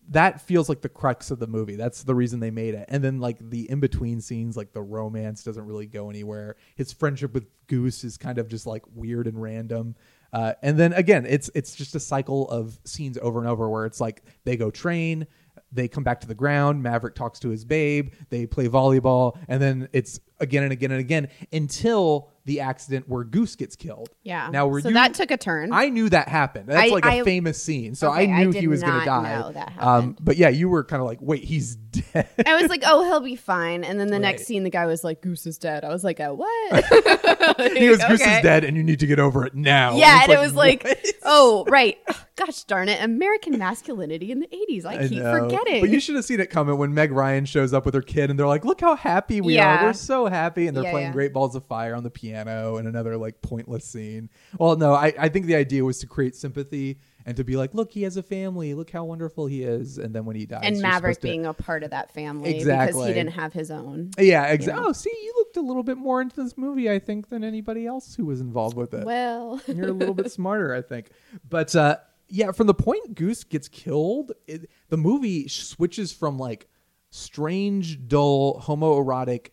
[0.09, 1.75] that feels like the crux of the movie.
[1.75, 2.85] That's the reason they made it.
[2.89, 6.55] And then like the in between scenes, like the romance doesn't really go anywhere.
[6.75, 9.95] His friendship with Goose is kind of just like weird and random.
[10.33, 13.85] Uh, and then again, it's it's just a cycle of scenes over and over where
[13.85, 15.27] it's like they go train,
[15.71, 16.81] they come back to the ground.
[16.83, 18.13] Maverick talks to his babe.
[18.29, 23.23] They play volleyball, and then it's again and again and again until the accident where
[23.23, 24.09] Goose gets killed.
[24.23, 24.49] Yeah.
[24.51, 24.93] Now were so you?
[24.95, 25.71] that took a turn.
[25.71, 26.69] I knew that happened.
[26.69, 28.81] That's I- like a I- famous scene, so Okay, I I knew did he was
[28.81, 29.73] going to die.
[29.79, 32.27] um, but yeah, you were kind of like, wait, he's dead.
[32.45, 33.83] I was like, oh, he'll be fine.
[33.83, 35.83] And then the next scene, the guy was like, Goose is dead.
[35.83, 36.83] I was like, oh, what?
[37.77, 38.37] he goes, Goose Okay.
[38.37, 39.95] is dead, and you need to get over it now.
[39.97, 40.85] Yeah, it's and it was like,
[41.23, 41.97] oh, right.
[42.37, 43.03] Gosh darn it.
[43.03, 44.85] American masculinity in the 80s.
[44.85, 45.81] I, I keep forgetting.
[45.81, 48.31] But you should have seen it coming when Meg Ryan shows up with her kid
[48.31, 49.81] and they're like, look how happy we Yeah.
[49.81, 49.85] are.
[49.87, 50.65] We're so happy.
[50.65, 51.13] And they're Yeah, playing yeah.
[51.13, 54.29] Great Balls of Fire on the piano and another like pointless scene.
[54.57, 57.73] Well, no, I, I think the idea was to create sympathy and to be like,
[57.73, 58.73] look, he has a family.
[58.73, 59.97] Look how wonderful he is.
[59.97, 62.93] And then when he dies, and Maverick to- being a part of that family exactly.
[62.93, 64.11] because he didn't have his own.
[64.17, 64.81] Yeah, exactly.
[64.81, 64.89] know?
[64.89, 67.85] Oh, see, you looked a little bit more into this movie, I think, than anybody
[67.85, 69.05] else who was involved with it.
[69.05, 71.09] Well, You're a little bit smarter, I think.
[71.47, 76.67] But uh, yeah, from the point Goose gets killed, it, the movie switches from like
[77.09, 79.49] strange, dull, homoerotic,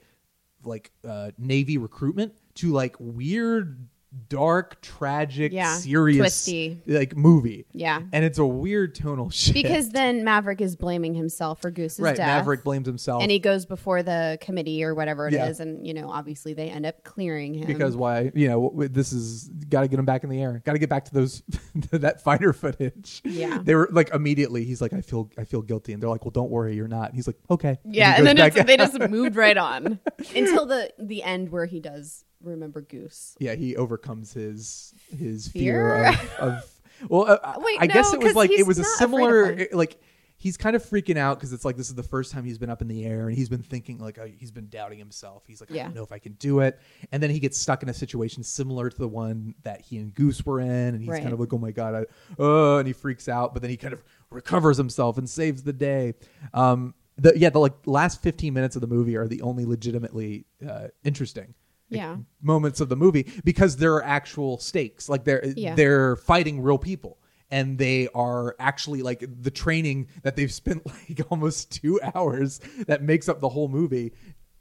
[0.64, 3.88] like uh, Navy recruitment to like weird,
[4.30, 6.80] dark, tragic, Yeah, serious, twisty.
[6.86, 7.66] like movie.
[7.74, 8.00] Yeah.
[8.10, 12.16] and it's a weird tonal shift because then Maverick is blaming himself for Goose's right,
[12.16, 12.26] death.
[12.26, 15.62] Maverick blames himself and he goes before the committee or whatever it is, Yeah.
[15.62, 19.48] and you know, obviously they end up clearing him because why you know this is
[19.68, 21.42] got to get him back in the air got to get back to those
[21.90, 23.58] that fighter footage Yeah.
[23.62, 26.30] they were like immediately he's like i feel i feel guilty and they're like well
[26.32, 28.98] don't worry you're not and he's like okay Yeah, he and then it's, they just
[28.98, 30.00] moved right on
[30.34, 33.36] until the the end where he does remember Goose.
[33.40, 36.12] yeah he overcomes his his Fear?
[36.12, 38.84] fear, of, of well uh, Wait, i guess no, it was like it was a
[38.84, 40.00] similar like
[40.40, 42.70] he's kind of freaking out because it's like this is the first time he's been
[42.70, 45.60] up in the air and he's been thinking like uh, he's been doubting himself he's
[45.60, 46.78] like i don't know if i can do it
[47.10, 50.14] and then he gets stuck in a situation similar to the one that he and
[50.14, 51.22] goose were in and he's Right.
[51.22, 53.76] kind of like oh my god I, uh, and he freaks out but then he
[53.76, 56.14] kind of recovers himself and saves the day
[56.54, 60.46] um the yeah the like last 15 minutes of the movie are the only legitimately
[60.68, 61.54] uh, interesting
[61.90, 62.16] Yeah.
[62.42, 65.08] moments of the movie because there are actual stakes.
[65.08, 65.74] Like they're Yeah.
[65.74, 67.18] they're fighting real people
[67.50, 73.02] and they are actually like the training that they've spent like almost two hours that
[73.02, 74.12] makes up the whole movie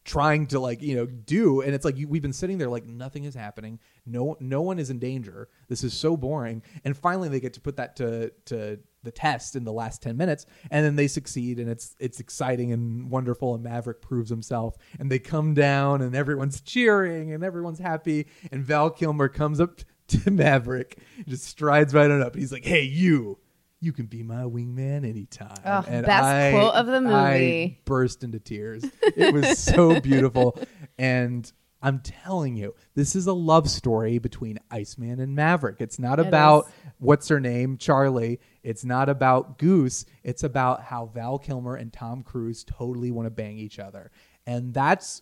[0.06, 1.60] trying to like you know do.
[1.62, 3.80] And it's like you, we've been sitting there like nothing is happening.
[4.06, 5.50] No no one is in danger.
[5.68, 6.64] This is so boring.
[6.86, 10.16] And finally they get to put that to to the test in the last 10
[10.18, 14.76] minutes and then they succeed and it's it's exciting and wonderful and maverick proves himself
[15.00, 19.80] and they come down and everyone's cheering and everyone's happy and val kilmer comes up
[20.08, 22.34] to maverick just strides right on up.
[22.34, 23.40] And he's like hey you
[23.80, 25.56] you can be my wingman anytime.
[25.64, 27.00] Ugh, and best I- quote of the I
[27.34, 27.82] movie.
[27.86, 28.84] burst into tears.
[29.16, 30.58] It was so beautiful.
[31.00, 35.78] And I'm telling you, this is a love story between Iceman and Maverick.
[35.80, 36.74] It's not It about is.
[36.98, 38.40] what's her name, Charlie.
[38.64, 40.06] It's not about Goose.
[40.24, 44.12] It's about how Val Kilmer and Tom Cruise totally want to bang each other.
[44.46, 45.22] And that's,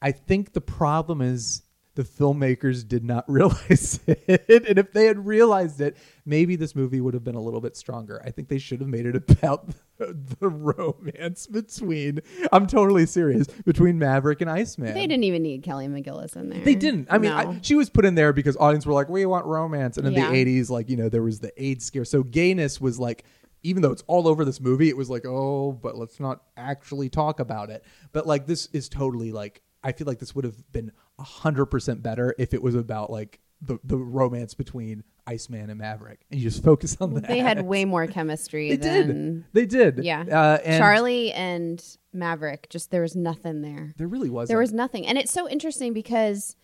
[0.00, 1.62] I think the problem is
[1.96, 4.44] the filmmakers did not realize it.
[4.68, 7.76] And if they had realized it, maybe this movie would have been a little bit
[7.76, 8.22] stronger.
[8.24, 12.20] I think they should have made it about the, the romance between,
[12.52, 14.94] I'm totally serious, between Maverick and Iceman.
[14.94, 16.60] They didn't even need Kelly McGillis in there.
[16.64, 17.08] They didn't.
[17.10, 17.36] I mean, No.
[17.36, 20.12] I, she was put in there because audience were like, "We want romance," and in
[20.14, 20.30] Yeah.
[20.30, 23.24] the '80s, like you know, there was the AIDS scare, so gayness was like,
[23.62, 27.08] even though it's all over this movie, it was like, "Oh, but let's not actually
[27.10, 30.56] talk about it." But like, this is totally like, I feel like this would have
[30.72, 35.78] been hundred percent better if it was about like the the romance between Iceman and
[35.78, 37.28] Maverick, and you just focus on that.
[37.28, 39.44] They had way more chemistry They than did.
[39.52, 40.04] They did.
[40.04, 40.22] yeah.
[40.22, 42.68] Uh, and Charlie and Maverick.
[42.70, 43.92] Just there was nothing there.
[43.96, 44.48] There really was.
[44.48, 46.56] There was nothing, and it's so interesting because,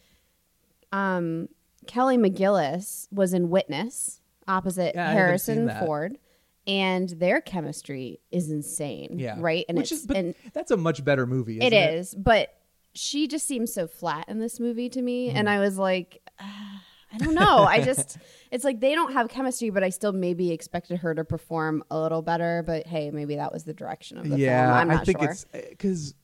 [0.92, 1.48] um,
[1.86, 5.86] Kelly McGillis was in Witness opposite Yeah, I haven't seen Harrison.
[5.86, 6.18] Ford,
[6.66, 9.18] and their chemistry is insane.
[9.18, 9.36] Yeah.
[9.38, 9.64] right.
[9.68, 11.58] And Which it's is, but and that's a much better movie.
[11.58, 12.54] it Isn't it is, but
[12.96, 15.34] she just seems so flat in this movie to me, Mm.
[15.36, 16.20] and I was like.
[16.40, 16.82] "Ah,
[17.12, 17.60] I don't know.
[17.62, 18.18] I just,
[18.50, 21.98] it's like they don't have chemistry, but I still maybe expected her to perform a
[21.98, 22.62] little better.
[22.66, 24.76] But hey, maybe that was the direction of the yeah, film.
[24.78, 25.30] I'm not I think sure.
[25.30, 26.14] it's because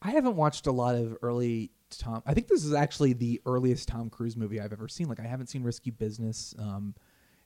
[0.00, 2.22] I haven't watched a lot of early Tom.
[2.24, 5.08] I think this is actually the earliest Tom Cruise movie I've ever seen.
[5.08, 6.54] Like I haven't seen Risky Business.
[6.58, 6.94] Um,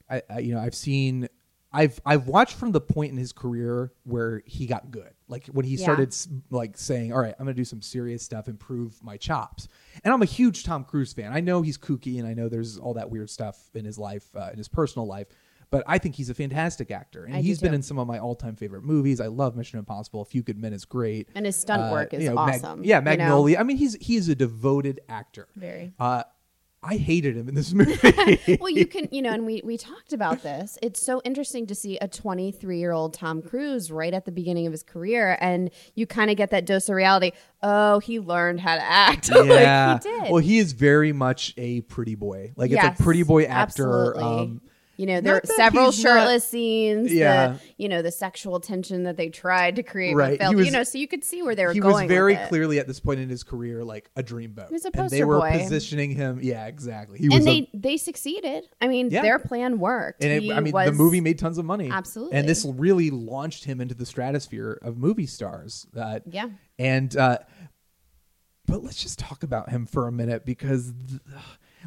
[0.08, 1.28] I, I you know I've seen.
[1.78, 5.64] I've I've watched from the point in his career where he got good, like when
[5.64, 5.84] he Yeah.
[5.84, 6.16] started
[6.50, 9.68] like saying, "All right, I'm going to do some serious stuff, improve my chops."
[10.02, 11.32] And I'm a huge Tom Cruise fan.
[11.32, 14.26] I know he's kooky, and I know there's all that weird stuff in his life,
[14.34, 15.28] uh, in his personal life.
[15.70, 18.18] But I think he's a fantastic actor, and I he's been in some of my
[18.18, 19.20] all-time favorite movies.
[19.20, 20.22] I love Mission Impossible.
[20.22, 22.64] A Few Good Men is great, And his stunt Uh, work is you know, Mag-
[22.64, 23.10] awesome, yeah, you know?
[23.16, 23.58] Magnolia.
[23.58, 25.46] I mean, he's he is a devoted actor.
[25.56, 25.92] Very.
[25.98, 26.22] Uh,
[26.82, 28.58] I hated him in this movie.
[28.60, 30.78] well, you can, you know, and we we talked about this.
[30.80, 34.66] It's so interesting to see a 23 year old Tom Cruise right at the beginning
[34.66, 37.32] of his career, and you kind of get that dose of reality.
[37.62, 39.28] Oh, he learned how to act.
[39.28, 39.38] yeah.
[39.94, 40.30] like he did.
[40.30, 42.52] Well, he is very much a pretty boy.
[42.56, 44.14] Like Yes, it's a pretty boy actor.
[44.14, 44.22] absolutely.
[44.22, 44.60] Um,
[44.98, 47.10] you know, there are several he's not- shirtless scenes.
[47.12, 47.52] Yeah.
[47.52, 50.38] The, you know, the sexual tension that they tried to create Right.
[50.38, 51.82] was- you know, so you could see where they were going.
[51.84, 54.70] he was very clearly at this point in his career like a dreamboat.
[54.70, 55.52] was a poster and they were boy.
[55.52, 56.40] positioning him.
[56.42, 57.18] Yeah, exactly.
[57.18, 58.64] He was and a- they they succeeded.
[58.80, 59.22] I mean, Yeah.
[59.22, 60.22] their plan worked.
[60.22, 61.88] and it, I mean, was, the movie made tons of money.
[61.90, 62.36] Absolutely.
[62.36, 65.86] And this really launched him into the stratosphere of movie stars.
[65.96, 66.48] Uh, Yeah.
[66.78, 67.38] And, uh,
[68.66, 71.20] but let's just talk about him for a minute because, th-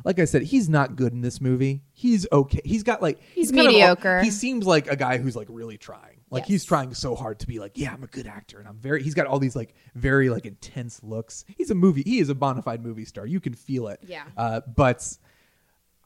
[0.05, 1.83] like I said, he's not good in this movie.
[1.91, 2.61] He's okay.
[2.65, 4.21] He's got like, He's kind of a- mediocre.
[4.21, 6.19] he seems like a guy who's like really trying.
[6.29, 6.47] Like Yes.
[6.49, 9.03] he's trying so hard to be like, yeah, I'm a good actor, and I'm very.
[9.03, 11.43] He's got all these like very like intense looks.
[11.57, 12.03] He's a movie.
[12.03, 13.25] He is a bona fide movie star.
[13.25, 13.99] You can feel it.
[14.07, 14.23] Yeah.
[14.37, 15.05] Uh, but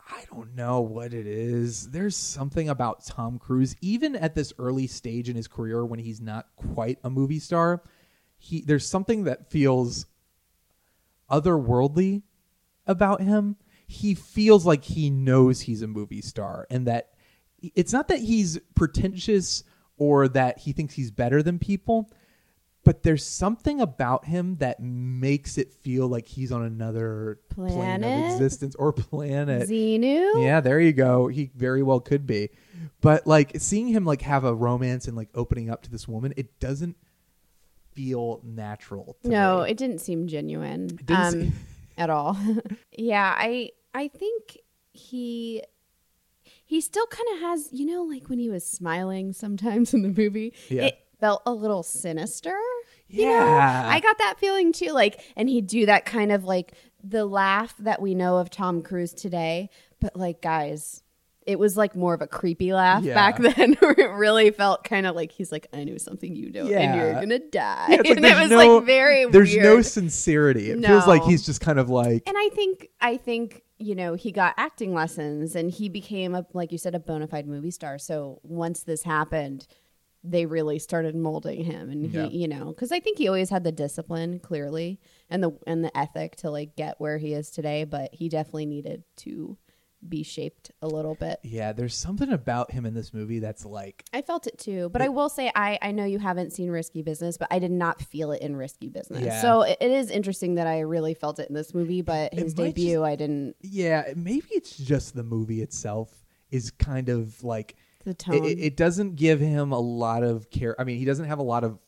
[0.10, 1.90] I don't know what it is.
[1.92, 6.22] There's something about Tom Cruise, even at this early stage in his career when he's
[6.22, 7.84] not quite a movie star.
[8.38, 10.08] He there's something that feels
[11.30, 12.24] otherworldly
[12.88, 13.56] about him.
[13.88, 17.10] He feels like he knows he's a movie star, and that
[17.62, 19.64] it's not that he's pretentious
[19.98, 22.12] or that he thinks he's better than people,
[22.84, 28.34] but there's something about him that makes it feel like he's on another plane of
[28.34, 29.70] existence or planet.
[29.70, 30.44] Xenu.
[30.44, 31.28] Yeah, there you go.
[31.28, 32.50] He very well could be.
[33.02, 36.34] But like seeing him like have a romance and like opening up to this woman,
[36.38, 36.98] it doesn't
[37.94, 39.18] feel natural.
[39.24, 39.72] To No, me.
[39.72, 41.54] it didn't seem genuine didn't um, seem-
[41.98, 42.38] at all.
[42.92, 44.58] yeah, I I think
[44.94, 45.64] he
[46.66, 50.10] he still kind of has, you know, like when he was smiling sometimes in the
[50.10, 50.86] movie, Yeah.
[50.86, 52.58] it felt a little sinister.
[53.08, 53.32] You know?
[53.32, 53.86] Yeah.
[53.88, 54.92] I got that feeling too.
[54.92, 58.82] Like, and he'd do that kind of like the laugh that we know of Tom
[58.82, 59.70] Cruise today,
[60.02, 61.04] but like, guys.
[61.46, 63.14] It was like more of a creepy laugh Yeah.
[63.14, 66.50] back then, where it really felt kind of like he's like, "I know something you
[66.50, 69.64] don't, and you're gonna die." Yeah, like and it was no- like very There's weird.
[69.64, 70.72] no sincerity.
[70.72, 74.14] It feels like he's just kind of like And I think I think you know
[74.16, 77.72] he got acting lessons and he became a like you said a bona fide movie
[77.72, 77.98] star.
[78.00, 79.68] So once this happened,
[80.24, 82.26] they really started molding him, and he Yeah.
[82.28, 85.96] you know because I think he always had the discipline clearly and the and the
[85.96, 89.58] ethic to like get where he is today, but he definitely needed to
[90.10, 91.40] be shaped a little bit.
[91.44, 95.02] Yeah, there's something about him in this movie that's like I felt it too, but
[95.02, 98.02] I will say I I know you haven't seen Risky Business, but I did not
[98.02, 99.22] feel it in Risky Business.
[99.24, 99.42] Yeah.
[99.42, 102.54] So it, it is interesting that I really felt it in this movie, but his
[102.54, 103.56] debut I didn't.
[103.62, 108.46] yeah, maybe it's just the movie itself is kind of like The tone.
[108.46, 110.80] it- it doesn't give him a lot of care.
[110.80, 111.80] I mean, he doesn't have a lot of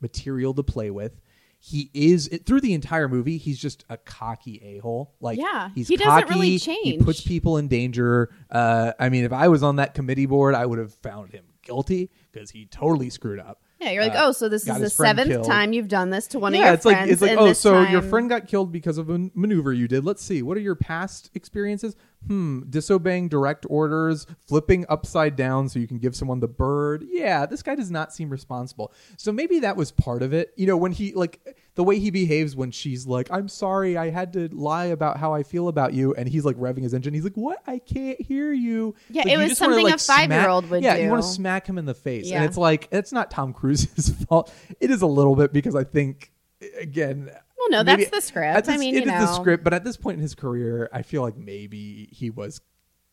[0.00, 1.20] material to play with.
[1.60, 3.36] He is it, through the entire movie.
[3.36, 5.14] He's just a cocky a hole.
[5.20, 8.30] Like Yeah, he's he doesn't really change He puts people in danger.
[8.50, 11.44] Uh, I mean, if I was on that committee board, I would have found him
[11.62, 13.60] guilty because he totally screwed up.
[13.80, 15.46] Yeah, you're like, Uh, oh, so this is the seventh killed.
[15.46, 17.12] time you've done this to one of your it's like friends.
[17.12, 20.04] it's like oh, so your friend got killed because of a maneuver you did.
[20.04, 21.94] Let's see, what are your past experiences?
[22.26, 27.04] Hmm, disobeying direct orders, flipping upside down so you can give someone the bird.
[27.08, 28.92] Yeah, this guy does not seem responsible.
[29.16, 30.52] So maybe that was part of it.
[30.56, 34.10] You know, when he like the way he behaves when she's like, "I'm sorry, I
[34.10, 37.14] had to lie about how I feel about you," and he's like revving his engine.
[37.14, 37.62] He's like, "What?
[37.66, 40.64] I can't hear you." Yeah, Like, it you was just wanna, something like, a five-year-old
[40.64, 42.38] smack- would Yeah, you want to smack him in the face, Yeah.
[42.38, 44.52] and it's like it's not Tom Cruise's fault.
[44.80, 46.32] It is a little bit because I think
[46.80, 47.30] again.
[47.58, 48.68] Well, no, maybe- that's the script.
[48.68, 50.88] at I mean, it you is the script, but at this point in his career,
[50.92, 52.60] I feel like maybe he was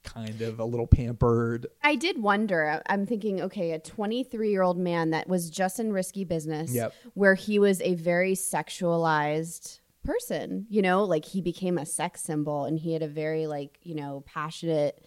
[0.03, 1.65] kind of a little pampered.
[1.83, 2.79] I did wonder.
[2.85, 6.93] I'm thinking, okay, a 23 year old man that was just in risky business, Yep.
[7.15, 10.67] where he was a very sexualized person.
[10.69, 13.95] You know, like he became a sex symbol, and he had a very like you
[13.95, 15.03] know passionate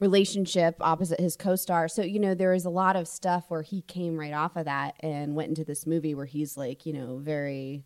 [0.00, 1.88] relationship opposite his co-star.
[1.88, 4.64] So you know, there is a lot of stuff where he came right off of
[4.64, 7.84] that and went into this movie where he's like you know very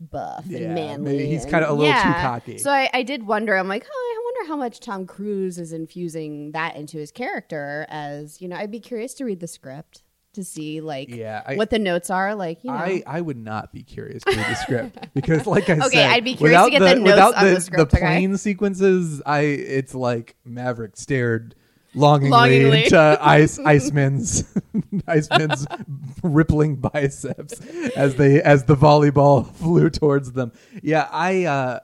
[0.00, 1.26] buff Yeah, and manly.
[1.26, 2.58] he's and- kinda a little too cocky.
[2.58, 3.56] So I, I did wonder.
[3.56, 7.86] I'm like, oh, I wonder how much Tom Cruise is infusing that into his character.
[7.88, 10.02] As you know, I'd be curious to read the script
[10.34, 12.34] to see like Yeah, I- what the notes are.
[12.34, 15.70] Like, you know, I, I would not be curious to read the script because, like
[15.70, 17.90] I Okay, said, I'd be curious to get the notes without on the, the script,
[17.92, 18.06] the okay?
[18.06, 21.54] plane sequences, I it's like Maverick stared
[21.96, 22.84] longingly, Longingly.
[22.84, 24.44] into Ice Iceman's
[25.08, 25.66] Iceman's
[26.22, 27.60] rippling biceps
[27.96, 30.52] as they as the volleyball flew towards them.
[30.82, 31.80] Yeah, I uh,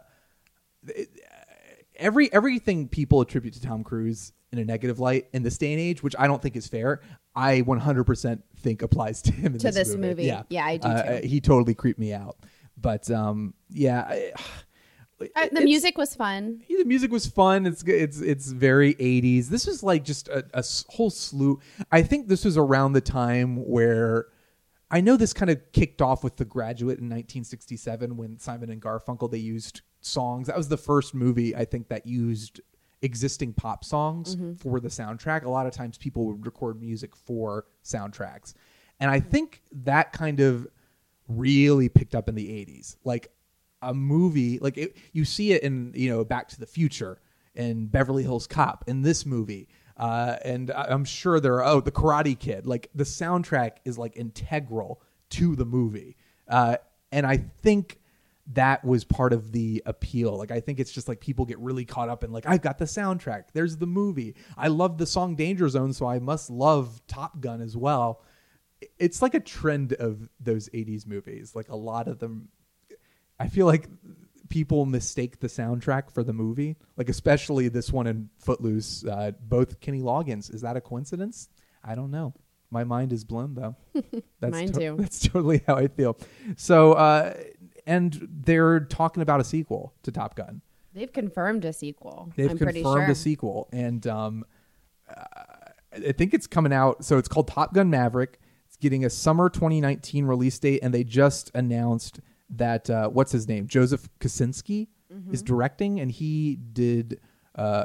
[1.97, 5.81] every everything people attribute to Tom Cruise in a negative light in this day and
[5.81, 7.01] age, which I don't think is fair,
[7.35, 10.25] I 100% think applies to him in To this, this movie.
[10.25, 11.27] Yeah, Yeah, I do Uh, too.
[11.27, 12.37] He totally creeped me out.
[12.77, 14.33] But um, yeah, I,
[15.35, 16.63] Uh, the music was fun.
[16.69, 17.67] Yeah, the music was fun.
[17.67, 19.49] It's it's it's very 80s.
[19.49, 21.61] This was like just a whole slew.
[21.91, 24.27] I think this was around the time where
[24.91, 28.81] I know this kind of kicked off with The Graduate in 1967 when Simon and
[28.81, 30.49] Garfunkel they used songs.
[30.49, 32.61] That was the first movie I think that used
[33.01, 35.45] existing pop songs for the soundtrack.
[35.45, 38.55] A lot of times people would record music for soundtracks.
[39.01, 40.69] And I think that kind of
[41.27, 42.97] really picked up in the 80s.
[43.05, 43.33] Like
[43.83, 47.21] a movie like it, you see it in you know back to the future
[47.55, 49.69] and beverly hills cop in this movie.
[49.97, 52.67] Uh, and I- i'm sure there are oh the karate kid.
[52.67, 56.17] Like the soundtrack is like integral to the movie.
[56.49, 56.77] Uh,
[57.11, 57.99] and i think
[58.55, 60.37] that was part of the appeal.
[60.37, 62.79] Like i think it's just like people get really caught up in like i've got
[62.79, 63.45] the soundtrack.
[63.53, 64.35] There's the movie.
[64.57, 68.23] I love the song danger zone so i must love top gun as well.
[68.99, 71.55] It's like a trend of those 80s movies.
[71.55, 72.49] Like a lot of them
[73.43, 73.89] I feel like
[74.49, 79.05] people mistake the soundtrack for the movie, like especially this one in Footloose.
[79.05, 80.55] Uh, both Kenny Loggins.
[80.55, 81.49] Is that a coincidence?
[81.83, 82.35] I don't know.
[82.71, 83.75] My mind is blown though.
[84.41, 84.97] That's Mine too.
[85.01, 86.17] That's totally how I feel.
[86.57, 87.35] So, uh,
[87.85, 90.63] and they're talking about a sequel to Top Gun.
[90.95, 92.33] They've confirmed a sequel.
[92.37, 93.13] They've I'm pretty confirmed sure.
[93.13, 94.45] a sequel, and um,
[95.09, 95.25] uh,
[95.93, 97.05] I think it's coming out.
[97.05, 98.39] So it's called Top Gun Maverick.
[98.67, 102.21] It's getting a summer 2019 release date, and they just announced
[102.53, 105.35] that uh, what's his name, Joseph Kosinski, Mm-hmm.
[105.35, 107.21] is directing, and he did
[107.55, 107.85] uh,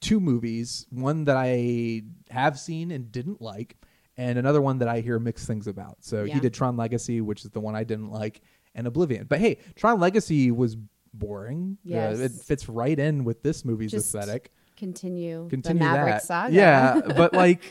[0.00, 0.86] two movies.
[0.88, 2.00] One that I
[2.30, 3.76] have seen and didn't like,
[4.16, 5.98] and another one that I hear mixed things about.
[6.00, 8.40] So he did Tron Legacy, which is the one I didn't like,
[8.74, 9.26] and Oblivion.
[9.26, 10.78] But hey, Tron Legacy was
[11.12, 11.76] boring.
[11.86, 14.50] Uh, it fits right in with this movie's Just aesthetic.
[14.78, 16.22] Continue, Continue the Maverick that.
[16.22, 16.54] saga.
[16.54, 17.62] Yeah, but like,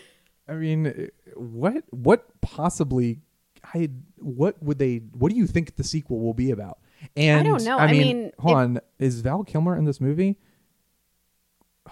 [0.48, 3.22] I mean, what what possibly?
[3.64, 4.98] I what would they?
[5.14, 6.80] What do you think the sequel will be about?
[7.16, 7.78] And I don't know.
[7.78, 8.80] I I mean, mean, hold if- on.
[9.00, 10.38] Is Val Kilmer in this movie?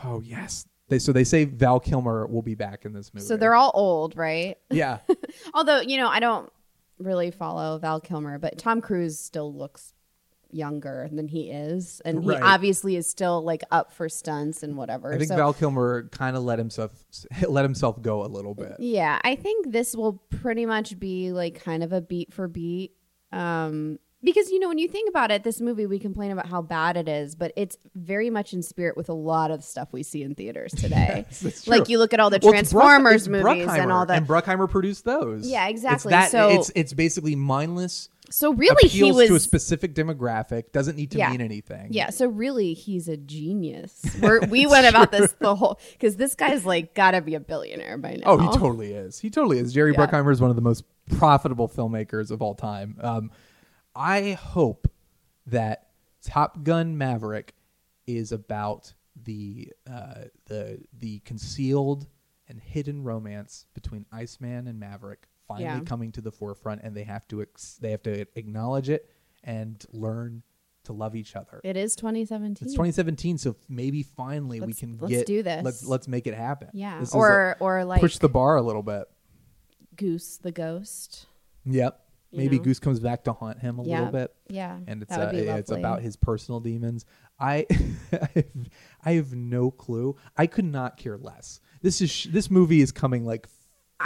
[0.03, 0.65] Oh yes.
[0.87, 3.25] They so they say Val Kilmer will be back in this movie.
[3.25, 4.57] so they're all old, right?
[4.71, 4.99] yeah.
[5.53, 6.51] Although you know, I don't
[6.97, 9.93] really follow Val Kilmer, but Tom Cruise still looks
[10.51, 12.41] younger than he is, and he Right.
[12.41, 15.13] obviously is still like up for stunts and whatever.
[15.13, 16.91] I think so, Val Kilmer kind of let himself
[17.47, 18.75] let himself go a little bit.
[18.79, 22.93] yeah, I think this will pretty much be like kind of a beat for beat.
[23.31, 26.61] Um, because you know, when you think about it, this movie we complain about how
[26.61, 30.03] bad it is, but it's very much in spirit with a lot of stuff we
[30.03, 31.25] see in theaters today.
[31.41, 34.17] That's like you look at all the Well, Bruck- Transformers movies and all that.
[34.17, 35.47] And Bruckheimer produced those.
[35.47, 36.13] Yeah, exactly.
[36.13, 38.09] It's that, So- it's it's basically mindless.
[38.29, 40.71] So really, he was to a specific demographic.
[40.71, 41.31] Doesn't need to Yeah.
[41.31, 41.87] mean anything.
[41.91, 44.01] Yeah, so really, he's a genius.
[44.21, 47.39] We're, we went about this the whole because this guy's like got to be a
[47.39, 48.23] billionaire by now.
[48.25, 49.19] Oh, he totally is.
[49.19, 49.73] He totally is.
[49.73, 50.05] Jerry Yeah.
[50.05, 50.83] Bruckheimer is one of the most
[51.17, 52.97] profitable filmmakers of all time.
[53.01, 53.31] Um,
[53.95, 54.87] I hope
[55.47, 55.87] that
[56.23, 57.53] Top Gun Maverick
[58.05, 62.07] is about the uh, the the concealed
[62.47, 65.79] and hidden romance between Iceman and Maverick finally Yeah.
[65.81, 69.09] coming to the forefront, and they have to ex- they have to acknowledge it
[69.43, 70.43] and learn
[70.85, 71.59] to love each other.
[71.65, 72.65] It is 2017.
[72.65, 75.63] It's 2017, so maybe finally we Let's- can let's get do this.
[75.65, 76.69] Let's let's make it happen.
[76.73, 79.03] Yeah, This or a- or like push the bar a little bit.
[79.97, 81.25] Goose the Ghost.
[81.65, 81.99] Yep.
[82.31, 82.63] Maybe know?
[82.63, 83.97] Goose comes back to haunt him a Yeah.
[84.05, 84.35] little bit.
[84.49, 87.05] Yeah, And it's uh, it's about his personal demons.
[87.39, 87.65] I
[88.13, 88.45] I have,
[89.03, 90.15] I have no clue.
[90.37, 91.59] I could not care less.
[91.81, 93.47] This is sh- this movie is coming like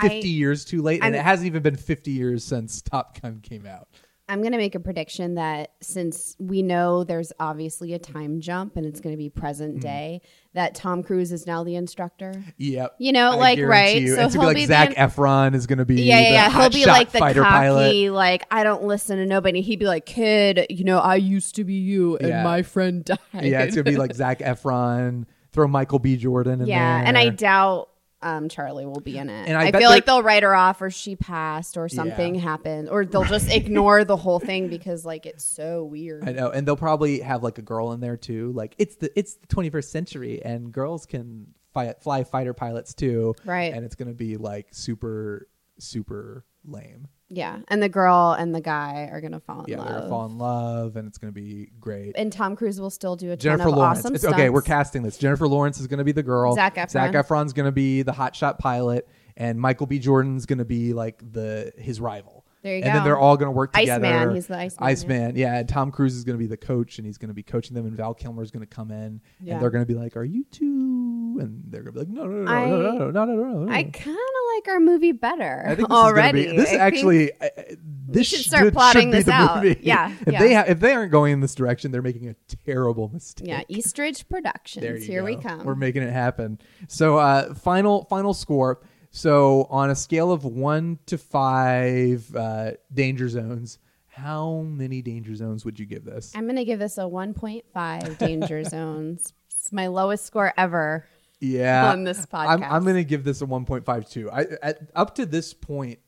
[0.01, 3.21] 50 I- years too late and I'm- it hasn't even been 50 years since Top
[3.21, 3.87] Gun came out.
[4.29, 8.77] I'm going to make a prediction that since we know there's obviously a time jump
[8.77, 9.81] and it's going to be present Mm-hmm.
[9.81, 10.21] day,
[10.53, 12.41] that Tom Cruise is now the instructor.
[12.57, 12.95] Yep.
[12.99, 14.01] You know, I like, right?
[14.01, 14.15] You.
[14.15, 16.29] So it's he'll be be like the Zac in- Efron is gonna be Yeah, yeah,
[16.31, 16.49] yeah.
[16.61, 18.13] He'll be like the fighter cocky, pilot.
[18.13, 19.59] like I don't listen to nobody.
[19.61, 22.43] He'd be like, "Kid, you know, I used to be you, and Yeah.
[22.43, 25.25] my friend died." Yeah, it's gonna be like Zac Efron.
[25.51, 26.15] Throw Michael B.
[26.17, 27.07] Jordan in yeah, there.
[27.07, 27.89] and I doubt
[28.23, 29.47] um, Charlie will be in it.
[29.47, 32.41] And I I, feel like they'll write her off, or she passed, or something Yeah.
[32.41, 36.27] happened, or they'll just ignore the whole thing because like it's so weird.
[36.27, 38.51] I know, and they'll probably have like a girl in there too.
[38.53, 43.35] Like it's the it's the 21st century, and girls can fly fighter pilots too.
[43.45, 43.73] Right.
[43.73, 45.47] And it's gonna be like super
[45.79, 47.07] super lame.
[47.35, 49.97] Yeah, and the girl and the guy are gonna fall in Yeah, they're love.
[49.97, 52.13] gonna fall in love, and it's gonna be great.
[52.15, 53.99] and Tom Cruise will still do a ton Jennifer of Lawrence.
[53.99, 55.17] awesome It's, okay, we're casting this.
[55.17, 56.53] Jennifer Lawrence is going to be the girl.
[56.55, 56.89] Zac Efron.
[56.89, 59.07] Zac Efron's going to be the hotshot pilot,
[59.37, 59.99] and Michael B.
[59.99, 62.42] Jordan's going to be like the his rival.
[62.63, 64.05] There you and then they're all going to work together.
[64.05, 64.87] Iceman, he's the Iceman, yeah.
[64.91, 65.57] Iceman, yeah.
[65.59, 67.75] And Tom Cruise is going to be the coach, and he's going to be coaching
[67.75, 67.85] them.
[67.85, 69.53] And Val Kilmer's going to come in, Yeah.
[69.55, 71.37] and they're going to be like, "Are you two?
[71.41, 73.35] And they're going to be like, "No, no, no, I- no, no, no, no, no,
[73.43, 76.41] no, no." I kind of like our movie better I think this already.
[76.45, 77.75] Is be, this I actually, I-
[78.07, 79.63] this should start plotting be this the out.
[79.63, 79.79] movie.
[79.83, 80.39] Yeah, if yeah.
[80.39, 82.35] they ha- if they aren't going in this direction, they're making a
[82.65, 83.47] terrible mistake.
[83.49, 85.05] Yeah, Eastridge Productions.
[85.05, 85.65] Here we come.
[85.65, 86.59] We're making it happen.
[86.87, 88.79] So, uh, final final score.
[89.15, 95.63] So, on a scale of one to five uh, danger zones, how many danger zones
[95.65, 96.33] would you give this?
[96.35, 99.31] I'm going to give this a 1.5 danger zones.
[99.51, 101.07] It's my lowest score ever.
[101.39, 102.71] yeah, on this I'm, podcast.
[102.71, 104.29] I'm going to give this a 1.52.
[104.33, 105.99] I at, up to this point,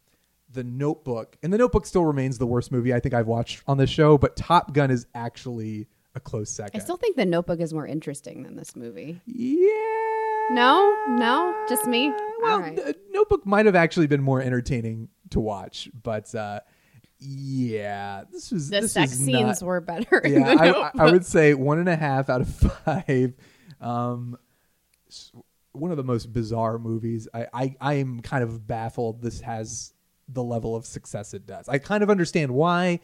[0.52, 3.78] The Notebook, and The Notebook still remains the worst movie I think I've watched on
[3.78, 4.18] this show.
[4.18, 5.86] But Top Gun is actually
[6.16, 6.80] a close second.
[6.80, 9.22] I still think The Notebook is more interesting than this movie.
[9.26, 9.70] yeah.
[10.52, 10.96] No?
[11.10, 11.66] No?
[11.68, 12.12] Just me?
[12.42, 12.76] Well, right.
[12.76, 16.60] the Notebook might have actually been more entertaining to watch, but uh,
[17.20, 20.22] yeah, this was The this sex was scenes not- were better.
[20.24, 22.50] Yeah, I, I- I would say one and a half out of
[22.86, 23.34] five.
[23.82, 24.38] Um,
[25.72, 27.28] one of the most bizarre movies.
[27.34, 29.22] I, I I am kind of baffled.
[29.22, 29.94] This has
[30.28, 31.70] the level of success it does.
[31.70, 33.00] I kind of understand why,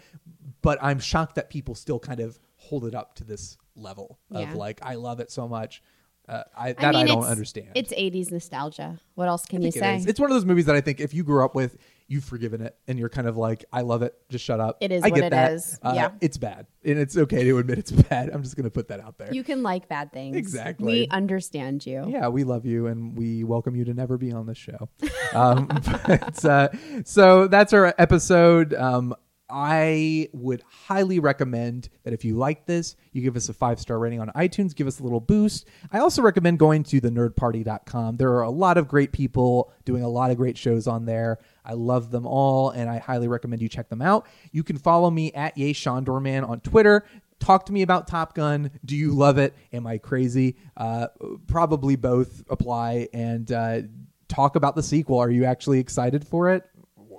[0.61, 4.41] but I'm shocked that people still kind of hold it up to this level of
[4.41, 4.53] Yeah.
[4.53, 5.81] like I love it so much.
[6.27, 7.69] Uh, I, that I, I, don't understand.
[7.75, 8.99] It's 80s nostalgia.
[9.15, 10.09] What else can you think it say?
[10.09, 11.77] It's one of those movies that I think if you grew up with,
[12.11, 14.13] you've forgiven it, and you're kind of like, I love it.
[14.29, 14.77] Just shut up.
[14.81, 15.53] It is I what get it that.
[15.53, 15.79] is.
[15.81, 16.11] Uh, Yeah.
[16.19, 18.29] it's bad, and it's okay to admit it's bad.
[18.29, 19.33] I'm just going to put that out there.
[19.33, 20.35] you can like bad things.
[20.35, 20.85] Exactly.
[21.03, 22.05] We understand you.
[22.09, 24.89] yeah, we love you, and we welcome you to never be on this show.
[25.33, 25.67] um,
[26.07, 26.69] but, uh,
[27.05, 28.73] so that's our episode.
[28.73, 29.15] Um,
[29.51, 33.99] I would highly recommend that if you like this, you give us a five star
[33.99, 35.67] rating on iTunes, give us a little boost.
[35.91, 38.17] I also recommend going to thenerdparty.com.
[38.17, 41.39] There are a lot of great people doing a lot of great shows on there.
[41.65, 44.25] I love them all, and I highly recommend you check them out.
[44.51, 47.05] You can follow me at Yay Shondorman on Twitter.
[47.39, 48.71] Talk to me about Top Gun.
[48.85, 49.55] Do you love it?
[49.73, 50.57] Am I crazy?
[50.77, 51.07] Uh,
[51.47, 53.09] probably both apply.
[53.13, 53.81] And uh,
[54.27, 55.17] talk about the sequel.
[55.19, 56.63] Are you actually excited for it?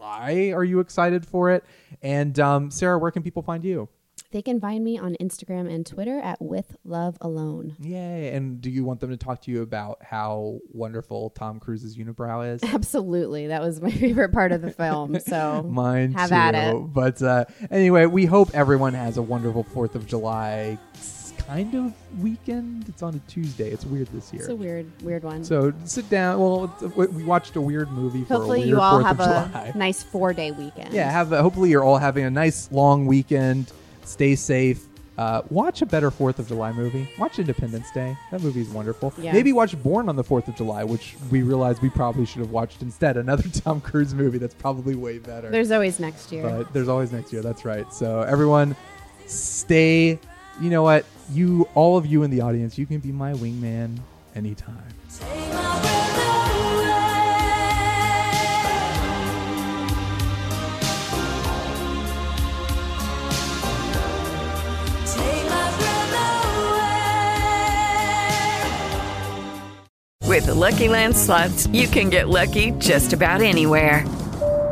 [0.02, 1.62] Why are you excited for it?
[2.02, 3.88] And um, Sarah, where can people find you?
[4.32, 7.76] They can find me on Instagram and Twitter at With Love Alone.
[7.78, 8.34] Yay.
[8.34, 12.52] And do you want them to talk to you about how wonderful Tom Cruise's unibrow
[12.52, 12.64] is?
[12.74, 13.46] Absolutely.
[13.46, 15.20] That was my favorite part of the film.
[15.20, 16.34] So Mine have too.
[16.34, 16.74] at it.
[16.92, 20.78] But uh, anyway, we hope everyone has a wonderful Fourth of July
[21.46, 22.88] kind of weekend.
[22.88, 23.70] It's on a Tuesday.
[23.70, 24.42] It's weird this year.
[24.42, 25.44] It's a weird, weird one.
[25.44, 26.38] so sit down.
[26.40, 29.24] Well, we watched a weird movie for Hopefully, a weird you all 4th have a
[29.50, 29.72] July.
[29.76, 30.92] nice four day weekend.
[30.92, 33.72] Yeah, have a, hopefully you're all having a nice long weekend.
[34.04, 34.86] Stay safe.
[35.18, 37.06] Uh, watch a better Fourth of July movie.
[37.18, 38.16] Watch Independence Day.
[38.30, 39.12] That movie is wonderful.
[39.18, 39.32] Yeah.
[39.34, 42.50] Maybe watch Born on the Fourth of July, which we realized we probably should have
[42.50, 43.18] watched instead.
[43.18, 45.50] Another Tom Cruise movie that's probably way better.
[45.50, 46.42] There's always next year.
[46.42, 47.42] but there's always next year.
[47.42, 47.92] That's right.
[47.92, 48.74] So everyone,
[49.26, 50.18] stay.
[50.62, 51.04] You know what?
[51.32, 53.98] You, all of you in the audience, you can be my wingman
[54.36, 54.76] anytime.
[70.28, 74.06] With the Lucky Land slots, you can get lucky just about anywhere.